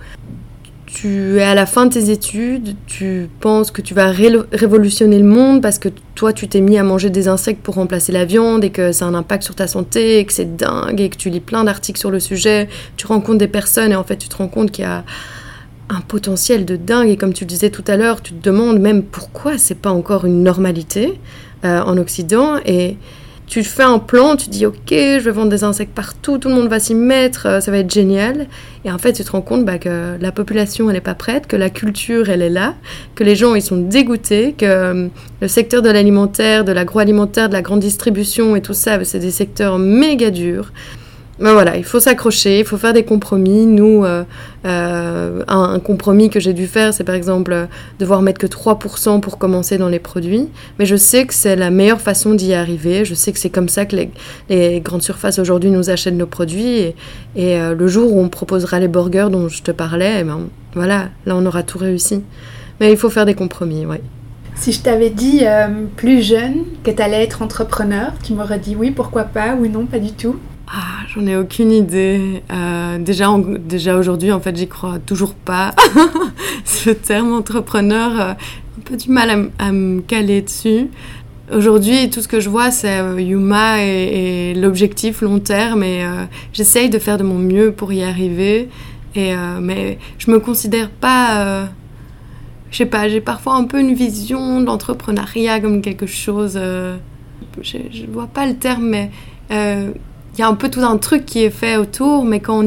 tu 0.96 1.36
es 1.40 1.42
à 1.42 1.54
la 1.54 1.66
fin 1.66 1.84
de 1.84 1.92
tes 1.92 2.08
études, 2.08 2.74
tu 2.86 3.28
penses 3.40 3.70
que 3.70 3.82
tu 3.82 3.92
vas 3.92 4.10
révolutionner 4.10 5.18
le 5.18 5.26
monde 5.26 5.60
parce 5.60 5.78
que 5.78 5.90
toi, 6.14 6.32
tu 6.32 6.48
t'es 6.48 6.62
mis 6.62 6.78
à 6.78 6.84
manger 6.84 7.10
des 7.10 7.28
insectes 7.28 7.62
pour 7.62 7.74
remplacer 7.74 8.12
la 8.12 8.24
viande 8.24 8.64
et 8.64 8.70
que 8.70 8.92
ça 8.92 9.04
a 9.04 9.08
un 9.08 9.14
impact 9.14 9.42
sur 9.42 9.54
ta 9.54 9.66
santé 9.66 10.20
et 10.20 10.24
que 10.24 10.32
c'est 10.32 10.56
dingue 10.56 10.98
et 11.02 11.10
que 11.10 11.18
tu 11.18 11.28
lis 11.28 11.40
plein 11.40 11.64
d'articles 11.64 12.00
sur 12.00 12.10
le 12.10 12.18
sujet, 12.18 12.70
tu 12.96 13.06
rencontres 13.06 13.36
des 13.36 13.46
personnes 13.46 13.92
et 13.92 13.94
en 13.94 14.04
fait, 14.04 14.16
tu 14.16 14.30
te 14.30 14.36
rends 14.36 14.48
compte 14.48 14.70
qu'il 14.70 14.84
y 14.84 14.88
a 14.88 15.04
un 15.90 16.00
potentiel 16.00 16.64
de 16.64 16.76
dingue. 16.76 17.10
Et 17.10 17.18
comme 17.18 17.34
tu 17.34 17.44
le 17.44 17.48
disais 17.48 17.68
tout 17.68 17.84
à 17.86 17.98
l'heure, 17.98 18.22
tu 18.22 18.32
te 18.32 18.42
demandes 18.42 18.78
même 18.78 19.02
pourquoi 19.02 19.58
c'est 19.58 19.74
pas 19.74 19.90
encore 19.90 20.24
une 20.24 20.42
normalité 20.42 21.20
euh, 21.66 21.82
en 21.82 21.98
Occident. 21.98 22.54
Et 22.64 22.96
tu 23.46 23.62
fais 23.62 23.84
un 23.84 23.98
plan, 23.98 24.36
tu 24.36 24.50
dis 24.50 24.66
ok, 24.66 24.90
je 24.90 25.20
vais 25.20 25.30
vendre 25.30 25.50
des 25.50 25.62
insectes 25.62 25.94
partout, 25.94 26.38
tout 26.38 26.48
le 26.48 26.54
monde 26.54 26.68
va 26.68 26.80
s'y 26.80 26.94
mettre, 26.94 27.46
euh, 27.46 27.60
ça 27.60 27.70
va 27.70 27.78
être 27.78 27.90
génial. 27.90 28.46
Et 28.84 28.90
en 28.90 28.98
fait, 28.98 29.12
tu 29.12 29.24
te 29.24 29.30
rends 29.30 29.40
compte 29.40 29.64
bah, 29.64 29.78
que 29.78 30.16
la 30.20 30.32
population, 30.32 30.88
elle 30.90 30.96
n'est 30.96 31.00
pas 31.00 31.14
prête, 31.14 31.46
que 31.46 31.56
la 31.56 31.70
culture, 31.70 32.28
elle 32.28 32.42
est 32.42 32.50
là, 32.50 32.74
que 33.14 33.22
les 33.22 33.36
gens, 33.36 33.54
ils 33.54 33.62
sont 33.62 33.76
dégoûtés, 33.76 34.54
que 34.58 34.66
euh, 34.66 35.08
le 35.40 35.48
secteur 35.48 35.80
de 35.82 35.90
l'alimentaire, 35.90 36.64
de 36.64 36.72
l'agroalimentaire, 36.72 37.48
de 37.48 37.54
la 37.54 37.62
grande 37.62 37.80
distribution 37.80 38.56
et 38.56 38.62
tout 38.62 38.74
ça, 38.74 39.02
c'est 39.04 39.20
des 39.20 39.30
secteurs 39.30 39.78
méga 39.78 40.30
durs. 40.30 40.72
Ben 41.38 41.52
voilà, 41.52 41.76
il 41.76 41.84
faut 41.84 42.00
s'accrocher, 42.00 42.60
il 42.60 42.64
faut 42.64 42.78
faire 42.78 42.94
des 42.94 43.04
compromis. 43.04 43.66
Nous, 43.66 44.04
euh, 44.04 44.24
euh, 44.64 45.42
un, 45.48 45.78
compromis 45.80 46.30
que 46.30 46.40
j'ai 46.40 46.54
dû 46.54 46.66
faire, 46.66 46.94
c'est 46.94 47.04
par 47.04 47.14
exemple 47.14 47.52
euh, 47.52 47.66
devoir 47.98 48.22
mettre 48.22 48.38
que 48.38 48.46
3% 48.46 49.20
pour 49.20 49.36
commencer 49.36 49.76
dans 49.76 49.88
les 49.88 49.98
produits. 49.98 50.48
Mais 50.78 50.86
je 50.86 50.96
sais 50.96 51.26
que 51.26 51.34
c'est 51.34 51.54
la 51.54 51.70
meilleure 51.70 52.00
façon 52.00 52.32
d'y 52.32 52.54
arriver. 52.54 53.04
Je 53.04 53.12
sais 53.12 53.32
que 53.32 53.38
c'est 53.38 53.50
comme 53.50 53.68
ça 53.68 53.84
que 53.84 53.96
les, 54.48 54.80
grandes 54.80 55.02
surfaces 55.02 55.38
aujourd'hui 55.38 55.70
nous 55.70 55.90
achètent 55.90 56.14
nos 56.14 56.26
produits. 56.26 56.94
Et, 57.36 57.58
le 57.58 57.88
jour 57.88 58.14
où 58.14 58.20
on 58.20 58.30
proposera 58.30 58.80
les 58.80 58.88
burgers 58.88 59.28
dont 59.30 59.48
je 59.48 59.62
te 59.62 59.72
parlais, 59.72 60.20
eh 60.20 60.24
ben, 60.24 60.48
voilà, 60.74 61.10
là 61.26 61.36
on 61.36 61.44
aura 61.44 61.62
tout 61.62 61.78
réussi. 61.78 62.22
Mais 62.80 62.90
il 62.90 62.96
faut 62.96 63.10
faire 63.10 63.26
des 63.26 63.34
compromis, 63.34 63.84
oui. 63.84 63.96
Si 64.54 64.72
je 64.72 64.80
t'avais 64.80 65.10
dit 65.10 65.42
plus 65.96 66.22
jeune 66.22 66.64
que 66.82 66.90
tu 66.90 67.02
allais 67.02 67.22
être 67.22 67.42
entrepreneur, 67.42 68.12
tu 68.22 68.32
m'aurais 68.32 68.58
dit 68.58 68.74
oui, 68.74 68.90
pourquoi 68.90 69.24
pas, 69.24 69.54
ou 69.54 69.66
non, 69.66 69.84
pas 69.84 69.98
du 69.98 70.12
tout 70.12 70.36
ah, 70.68 71.06
j'en 71.14 71.26
ai 71.26 71.36
aucune 71.36 71.70
idée. 71.70 72.42
Euh, 72.50 72.98
déjà, 72.98 73.28
déjà 73.60 73.96
aujourd'hui, 73.96 74.32
en 74.32 74.40
fait, 74.40 74.56
j'y 74.56 74.66
crois 74.66 74.98
toujours 74.98 75.34
pas. 75.34 75.72
Ce 76.64 76.90
terme 76.90 77.32
entrepreneur, 77.32 78.20
euh, 78.20 78.32
un 78.32 78.80
peu 78.84 78.96
du 78.96 79.10
mal 79.10 79.50
à, 79.58 79.72
me 79.72 80.00
caler 80.00 80.42
dessus. 80.42 80.88
Aujourd'hui, 81.54 82.10
tout 82.10 82.20
ce 82.20 82.26
que 82.26 82.40
je 82.40 82.48
vois, 82.48 82.72
c'est 82.72 82.98
euh, 82.98 83.20
Yuma 83.20 83.84
et, 83.84 84.54
l'objectif 84.54 85.20
long 85.20 85.38
terme. 85.38 85.84
Et 85.84 86.04
j'essaye 86.52 86.90
de 86.90 86.98
faire 86.98 87.16
de 87.16 87.22
mon 87.22 87.38
mieux 87.38 87.70
pour 87.70 87.92
y 87.92 88.02
arriver. 88.02 88.68
Et, 89.14 89.34
mais 89.60 89.98
je 90.18 90.30
me 90.30 90.40
considère 90.40 90.90
pas. 90.90 91.68
je 92.72 92.76
sais 92.76 92.86
pas, 92.86 93.08
j'ai 93.08 93.20
parfois 93.20 93.54
un 93.54 93.64
peu 93.64 93.78
une 93.78 93.94
vision 93.94 94.60
de 94.60 94.66
l'entrepreneuriat 94.66 95.60
comme 95.60 95.80
quelque 95.80 96.06
chose. 96.06 96.60
je, 97.62 97.76
ne 97.78 98.12
vois 98.12 98.26
pas 98.26 98.46
le 98.46 98.56
terme, 98.56 98.88
mais 98.88 99.10
il 100.36 100.40
y 100.40 100.44
a 100.44 100.48
un 100.48 100.54
peu 100.54 100.68
tout 100.68 100.80
un 100.80 100.98
truc 100.98 101.24
qui 101.24 101.42
est 101.42 101.50
fait 101.50 101.76
autour, 101.76 102.24
mais 102.24 102.40
quand 102.40 102.62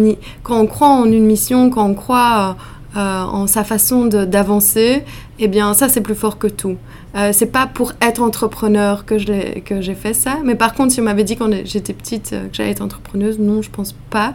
on, 0.50 0.66
croit 0.66 0.90
en 0.90 1.06
une 1.06 1.26
mission, 1.26 1.70
quand 1.70 1.86
on 1.86 1.94
croit 1.94 2.58
euh, 2.98 3.22
en 3.22 3.46
sa 3.46 3.64
façon 3.64 4.06
d'avancer, 4.06 5.04
eh 5.38 5.48
bien 5.48 5.74
ça 5.74 5.88
c'est 5.88 6.02
plus 6.02 6.16
fort 6.16 6.38
que 6.38 6.48
tout. 6.48 6.78
Euh, 7.16 7.32
c'est 7.34 7.48
pas 7.48 7.66
pour 7.66 7.94
être 8.02 8.22
entrepreneur 8.22 9.06
que 9.06 9.18
j'ai 9.18 9.96
fait 9.96 10.14
ça, 10.14 10.38
mais 10.44 10.56
par 10.56 10.74
contre 10.74 10.94
si 10.94 11.02
on 11.02 11.04
m'avait 11.04 11.24
dit 11.24 11.36
quand 11.36 11.50
j'étais 11.66 11.94
petite 11.94 12.34
euh, 12.34 12.48
que 12.48 12.56
j'allais 12.56 12.72
être 12.72 12.82
entrepreneuse, 12.82 13.40
non 13.40 13.62
je 13.62 13.70
pense 13.70 13.96
pas. 14.10 14.34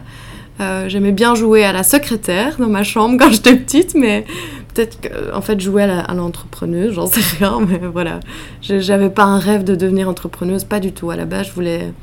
Euh, 0.61 0.87
j'aimais 0.87 1.11
bien 1.11 1.35
jouer 1.35 1.65
à 1.65 1.73
la 1.73 1.83
secrétaire 1.83 2.55
dans 2.57 2.67
ma 2.69 2.83
chambre 2.83 3.17
quand 3.19 3.29
j'étais 3.31 3.55
petite, 3.55 3.95
mais 3.95 4.25
peut-être 4.73 4.99
qu'en 5.01 5.37
en 5.37 5.41
fait 5.41 5.59
jouer 5.59 5.83
à 5.83 6.13
l'entrepreneuse, 6.13 6.93
j'en 6.93 7.07
sais 7.07 7.21
rien, 7.37 7.59
mais 7.67 7.79
voilà. 7.91 8.19
J'avais 8.61 9.09
pas 9.09 9.23
un 9.23 9.39
rêve 9.39 9.63
de 9.63 9.75
devenir 9.75 10.07
entrepreneuse, 10.09 10.63
pas 10.63 10.79
du 10.79 10.93
tout. 10.93 11.11
À 11.11 11.17
la 11.17 11.25
base, 11.25 11.47
je 11.47 11.51
voulais 11.51 11.93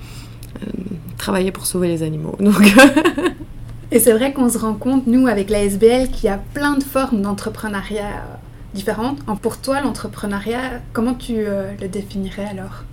travailler 1.22 1.52
pour 1.52 1.66
sauver 1.66 1.88
les 1.88 2.02
animaux. 2.02 2.36
Donc 2.40 2.60
Et 3.92 4.00
c'est 4.00 4.12
vrai 4.12 4.32
qu'on 4.32 4.48
se 4.48 4.58
rend 4.58 4.74
compte, 4.74 5.06
nous, 5.06 5.26
avec 5.26 5.50
la 5.50 5.62
SBL, 5.64 6.08
qu'il 6.10 6.24
y 6.24 6.28
a 6.28 6.40
plein 6.54 6.76
de 6.78 6.82
formes 6.82 7.22
d'entrepreneuriat 7.22 8.24
différentes. 8.74 9.18
Pour 9.42 9.58
toi, 9.58 9.80
l'entrepreneuriat, 9.82 10.80
comment 10.92 11.14
tu 11.14 11.34
euh, 11.36 11.72
le 11.80 11.88
définirais 11.88 12.46
alors? 12.50 12.84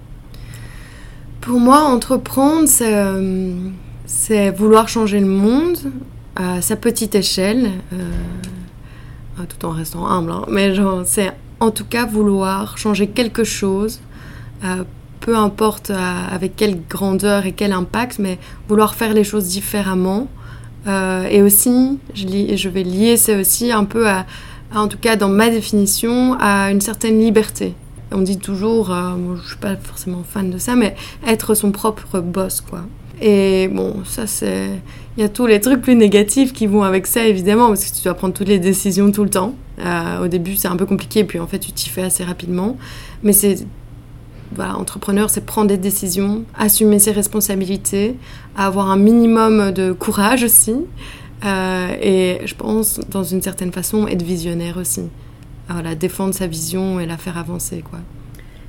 Pour 1.41 1.59
moi, 1.59 1.79
entreprendre, 1.83 2.67
c'est, 2.67 2.93
euh, 2.93 4.51
vouloir 4.55 4.89
changer 4.89 5.21
le 5.21 5.27
monde 5.27 5.77
à 6.35 6.61
sa 6.61 6.75
petite 6.75 7.15
échelle, 7.15 7.69
euh, 7.93 9.43
tout 9.47 9.65
en 9.65 9.71
restant 9.71 10.05
humble. 10.05 10.31
Hein. 10.31 10.45
Mais 10.49 10.73
c'est 11.05 11.31
en 11.61 11.71
tout 11.71 11.85
cas 11.85 12.05
vouloir 12.05 12.77
changer 12.77 13.07
quelque 13.07 13.45
chose 13.45 14.01
peu 15.19 15.35
importe 15.35 15.89
euh, 15.89 15.95
avec 16.31 16.55
quelle 16.55 16.79
grandeur 16.87 17.45
et 17.45 17.51
quel 17.51 17.71
impact, 17.71 18.19
mais 18.19 18.37
vouloir 18.67 18.95
faire 18.95 19.13
les 19.13 19.23
choses 19.23 19.45
différemment. 19.45 20.27
Euh, 20.87 21.27
et 21.29 21.41
aussi, 21.41 21.99
je, 22.13 22.69
vais 22.69 22.83
lier 22.83 23.17
ça 23.17 23.37
aussi 23.37 23.71
un 23.71 23.83
peu 23.83 24.07
en 24.73 24.87
tout 24.87 24.97
cas 24.97 25.15
dans 25.15 25.29
ma 25.29 25.49
définition, 25.49 26.37
à 26.39 26.71
une 26.71 26.81
certaine 26.81 27.19
liberté. 27.19 27.73
On 28.11 28.21
dit 28.21 28.39
toujours, 28.39 28.91
euh, 28.91 29.11
je 29.35 29.41
ne 29.41 29.47
suis 29.47 29.57
pas 29.57 29.75
forcément 29.75 30.23
fan 30.27 30.49
de 30.49 30.57
ça, 30.57 30.75
mais 30.75 30.95
être 31.27 31.53
son 31.53 31.71
propre 31.71 32.19
boss, 32.19 32.61
quoi. 32.61 32.81
Et 33.21 33.67
bon, 33.67 34.03
ça 34.05 34.25
c'est... 34.25 34.69
Il 35.17 35.21
y 35.21 35.23
a 35.25 35.29
tous 35.29 35.45
les 35.45 35.59
trucs 35.59 35.81
plus 35.81 35.95
négatifs 35.95 36.53
qui 36.53 36.65
vont 36.65 36.83
avec 36.83 37.05
ça, 37.05 37.25
évidemment, 37.25 37.67
parce 37.67 37.83
que 37.83 37.97
tu 37.97 38.03
dois 38.03 38.13
prendre 38.13 38.33
toutes 38.33 38.47
les 38.47 38.59
décisions 38.59 39.11
tout 39.11 39.25
le 39.25 39.29
temps. 39.29 39.53
au 40.23 40.27
début, 40.27 40.55
c'est 40.55 40.69
un 40.69 40.77
peu 40.77 40.85
compliqué, 40.85 41.25
puis 41.25 41.39
en 41.39 41.47
fait, 41.47 41.59
tu 41.59 41.73
t'y 41.73 41.89
fais 41.89 42.03
assez 42.03 42.23
rapidement. 42.23 42.77
Mais 43.21 43.33
c'est 43.33 43.65
voilà, 44.55 44.77
entrepreneur, 44.77 45.29
c'est 45.29 45.45
prendre 45.45 45.67
des 45.67 45.77
décisions, 45.77 46.43
assumer 46.57 46.99
ses 46.99 47.11
responsabilités, 47.11 48.15
avoir 48.57 48.89
un 48.89 48.97
minimum 48.97 49.71
de 49.71 49.91
courage 49.91 50.43
aussi, 50.43 50.75
euh, 51.45 51.95
et 52.01 52.39
je 52.45 52.55
pense, 52.55 52.99
dans 53.09 53.23
une 53.23 53.41
certaine 53.41 53.71
façon, 53.71 54.07
être 54.07 54.23
visionnaire 54.23 54.77
aussi. 54.77 55.03
Voilà, 55.69 55.93
défendre 55.93 56.33
sa 56.33 56.47
vision 56.47 56.99
et 56.99 57.05
la 57.05 57.17
faire 57.17 57.37
avancer, 57.37 57.83
quoi. 57.87 57.99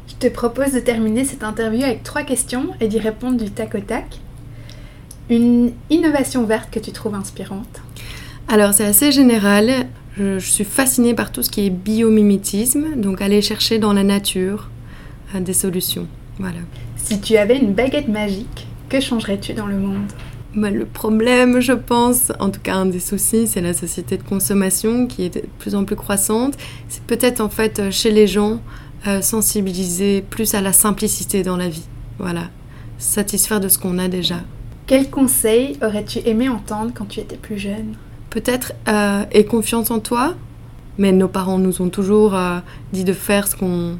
Je 0.06 0.14
te 0.16 0.32
propose 0.32 0.72
de 0.72 0.80
terminer 0.80 1.24
cette 1.24 1.42
interview 1.42 1.82
avec 1.82 2.02
trois 2.02 2.24
questions 2.24 2.70
et 2.80 2.88
d'y 2.88 2.98
répondre 2.98 3.42
du 3.42 3.50
tac 3.50 3.74
au 3.74 3.80
tac. 3.80 4.18
Une 5.30 5.72
innovation 5.88 6.44
verte 6.44 6.70
que 6.70 6.80
tu 6.80 6.90
trouves 6.90 7.14
inspirante? 7.14 7.80
Alors, 8.48 8.74
c'est 8.74 8.84
assez 8.84 9.12
général. 9.12 9.86
Je, 10.18 10.38
je 10.38 10.50
suis 10.50 10.64
fascinée 10.64 11.14
par 11.14 11.32
tout 11.32 11.42
ce 11.42 11.50
qui 11.50 11.64
est 11.66 11.70
biomimétisme, 11.70 12.96
donc 12.96 13.22
aller 13.22 13.40
chercher 13.40 13.78
dans 13.78 13.92
la 13.92 14.02
nature, 14.02 14.68
des 15.38 15.52
solutions. 15.52 16.08
Voilà. 16.40 16.58
Si 16.96 17.20
tu 17.20 17.36
avais 17.36 17.58
une 17.58 17.74
baguette 17.74 18.08
magique, 18.08 18.66
que 18.88 18.98
changerais-tu 18.98 19.52
dans 19.54 19.66
le 19.66 19.78
monde? 19.78 20.08
Bah, 20.54 20.70
Le 20.70 20.84
problème, 20.84 21.60
je 21.60 21.72
pense, 21.72 22.32
en 22.40 22.50
tout 22.50 22.60
cas 22.60 22.74
un 22.74 22.86
des 22.86 22.98
soucis, 22.98 23.46
c'est 23.46 23.60
la 23.60 23.72
société 23.72 24.16
de 24.16 24.22
consommation 24.22 25.06
qui 25.06 25.24
est 25.24 25.34
de 25.34 25.42
plus 25.58 25.74
en 25.74 25.84
plus 25.84 25.96
croissante. 25.96 26.54
C'est 26.88 27.02
peut-être 27.04 27.40
en 27.40 27.48
fait 27.48 27.78
euh, 27.78 27.90
chez 27.90 28.10
les 28.10 28.26
gens 28.26 28.60
euh, 29.06 29.20
sensibiliser 29.22 30.22
plus 30.22 30.54
à 30.54 30.60
la 30.60 30.72
simplicité 30.72 31.42
dans 31.42 31.56
la 31.56 31.68
vie. 31.68 31.86
Voilà, 32.18 32.48
satisfaire 32.98 33.60
de 33.60 33.68
ce 33.68 33.78
qu'on 33.78 33.98
a 33.98 34.08
déjà. 34.08 34.40
Quel 34.86 35.08
conseil 35.08 35.78
aurais-tu 35.82 36.18
aimé 36.26 36.48
entendre 36.48 36.90
quand 36.92 37.06
tu 37.06 37.20
étais 37.20 37.36
plus 37.36 37.58
jeune? 37.58 37.94
Peut-être 38.28 38.72
euh, 38.88 39.24
aie 39.30 39.44
confiance 39.44 39.92
en 39.92 40.00
toi, 40.00 40.34
mais 40.98 41.12
nos 41.12 41.28
parents 41.28 41.58
nous 41.58 41.80
ont 41.80 41.88
toujours 41.90 42.36
dit 42.92 43.04
de 43.04 43.12
faire 43.12 43.46
ce 43.46 43.54
qu'on 43.56 43.98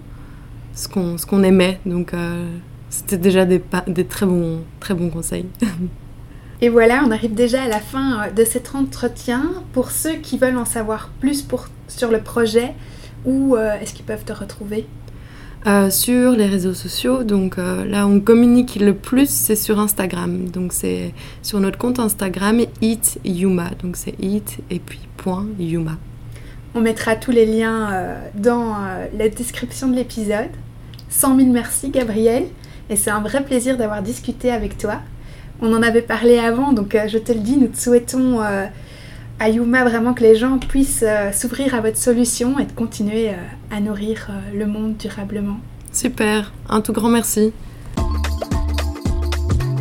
ce 0.74 0.88
qu'on 0.88 1.18
ce 1.18 1.26
qu'on 1.26 1.42
aimait. 1.42 1.80
Donc 1.86 2.14
euh, 2.14 2.46
c'était 2.88 3.18
déjà 3.18 3.44
des, 3.44 3.62
des 3.86 4.04
très, 4.04 4.26
bons, 4.26 4.60
très 4.80 4.94
bons 4.94 5.10
conseils. 5.10 5.46
Et 6.62 6.68
voilà, 6.68 7.02
on 7.06 7.10
arrive 7.10 7.32
déjà 7.32 7.62
à 7.62 7.68
la 7.68 7.80
fin 7.80 8.22
euh, 8.22 8.30
de 8.30 8.44
cet 8.44 8.74
entretien. 8.74 9.50
Pour 9.72 9.90
ceux 9.90 10.16
qui 10.16 10.36
veulent 10.36 10.58
en 10.58 10.66
savoir 10.66 11.10
plus 11.20 11.42
pour, 11.42 11.68
sur 11.88 12.10
le 12.10 12.20
projet, 12.20 12.74
où 13.24 13.56
euh, 13.56 13.78
est-ce 13.80 13.94
qu'ils 13.94 14.04
peuvent 14.04 14.24
te 14.24 14.32
retrouver? 14.32 14.86
Euh, 15.66 15.90
sur 15.90 16.32
les 16.32 16.46
réseaux 16.46 16.72
sociaux. 16.72 17.22
Donc 17.22 17.58
euh, 17.58 17.84
là, 17.84 18.06
on 18.06 18.20
communique 18.20 18.76
le 18.76 18.94
plus, 18.94 19.28
c'est 19.28 19.56
sur 19.56 19.78
Instagram. 19.78 20.48
Donc 20.48 20.72
c'est 20.72 21.12
sur 21.42 21.60
notre 21.60 21.76
compte 21.76 21.98
Instagram 21.98 22.60
Eat 22.80 23.20
Yuma. 23.24 23.70
Donc 23.82 23.96
c'est 23.96 24.14
Eat 24.22 24.58
et 24.70 24.78
puis 24.78 25.00
point 25.18 25.46
Yuma. 25.58 25.98
On 26.74 26.80
mettra 26.80 27.16
tous 27.16 27.30
les 27.30 27.46
liens 27.46 27.92
euh, 27.92 28.20
dans 28.34 28.76
la 29.16 29.28
description 29.28 29.88
de 29.88 29.96
l'épisode. 29.96 30.50
100 31.08 31.36
000 31.36 31.48
merci 31.50 31.90
Gabriel 31.90 32.44
et 32.88 32.96
c'est 32.96 33.10
un 33.10 33.20
vrai 33.20 33.42
plaisir 33.44 33.76
d'avoir 33.76 34.02
discuté 34.02 34.50
avec 34.50 34.78
toi. 34.78 35.00
On 35.60 35.72
en 35.74 35.82
avait 35.82 36.02
parlé 36.02 36.38
avant, 36.38 36.72
donc 36.72 36.96
je 37.08 37.18
te 37.18 37.32
le 37.32 37.40
dis, 37.40 37.56
nous 37.56 37.66
te 37.66 37.76
souhaitons 37.76 38.40
à 38.40 39.48
Yuma 39.50 39.84
vraiment 39.84 40.14
que 40.14 40.22
les 40.22 40.36
gens 40.36 40.58
puissent 40.58 41.04
s'ouvrir 41.32 41.74
à 41.74 41.80
votre 41.80 41.98
solution 41.98 42.58
et 42.58 42.64
de 42.64 42.72
continuer 42.72 43.32
à 43.70 43.80
nourrir 43.80 44.30
le 44.54 44.66
monde 44.66 44.96
durablement. 44.96 45.58
Super, 45.92 46.52
un 46.68 46.80
tout 46.80 46.92
grand 46.92 47.10
merci. 47.10 47.52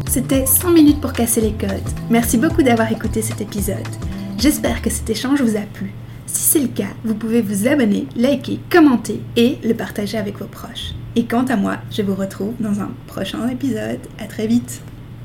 C'était 0.10 0.48
100 0.48 0.72
minutes 0.72 1.02
pour 1.02 1.14
casser 1.14 1.40
les 1.40 1.52
codes. 1.52 1.70
Merci 2.10 2.40
beaucoup 2.40 2.64
d'avoir 2.64 2.92
écouté 2.92 3.22
cet 3.22 3.42
épisode. 3.42 3.78
J'espère 4.40 4.82
que 4.82 4.90
cet 4.90 5.08
échange 5.08 5.40
vous 5.44 5.56
a 5.56 5.62
plu. 5.62 5.94
Si 6.32 6.44
c'est 6.44 6.60
le 6.60 6.68
cas, 6.68 6.94
vous 7.04 7.16
pouvez 7.16 7.42
vous 7.42 7.68
abonner, 7.68 8.06
liker, 8.16 8.60
commenter 8.70 9.20
et 9.36 9.58
le 9.64 9.74
partager 9.74 10.18
avec 10.18 10.38
vos 10.38 10.46
proches. 10.46 10.94
Et 11.16 11.26
quant 11.26 11.46
à 11.46 11.56
moi, 11.56 11.78
je 11.90 12.04
vous 12.04 12.14
retrouve 12.14 12.54
dans 12.60 12.82
un 12.82 12.92
prochain 13.08 13.48
épisode. 13.50 14.00
À 14.20 14.28
très 14.28 14.46
vite. 14.46 14.82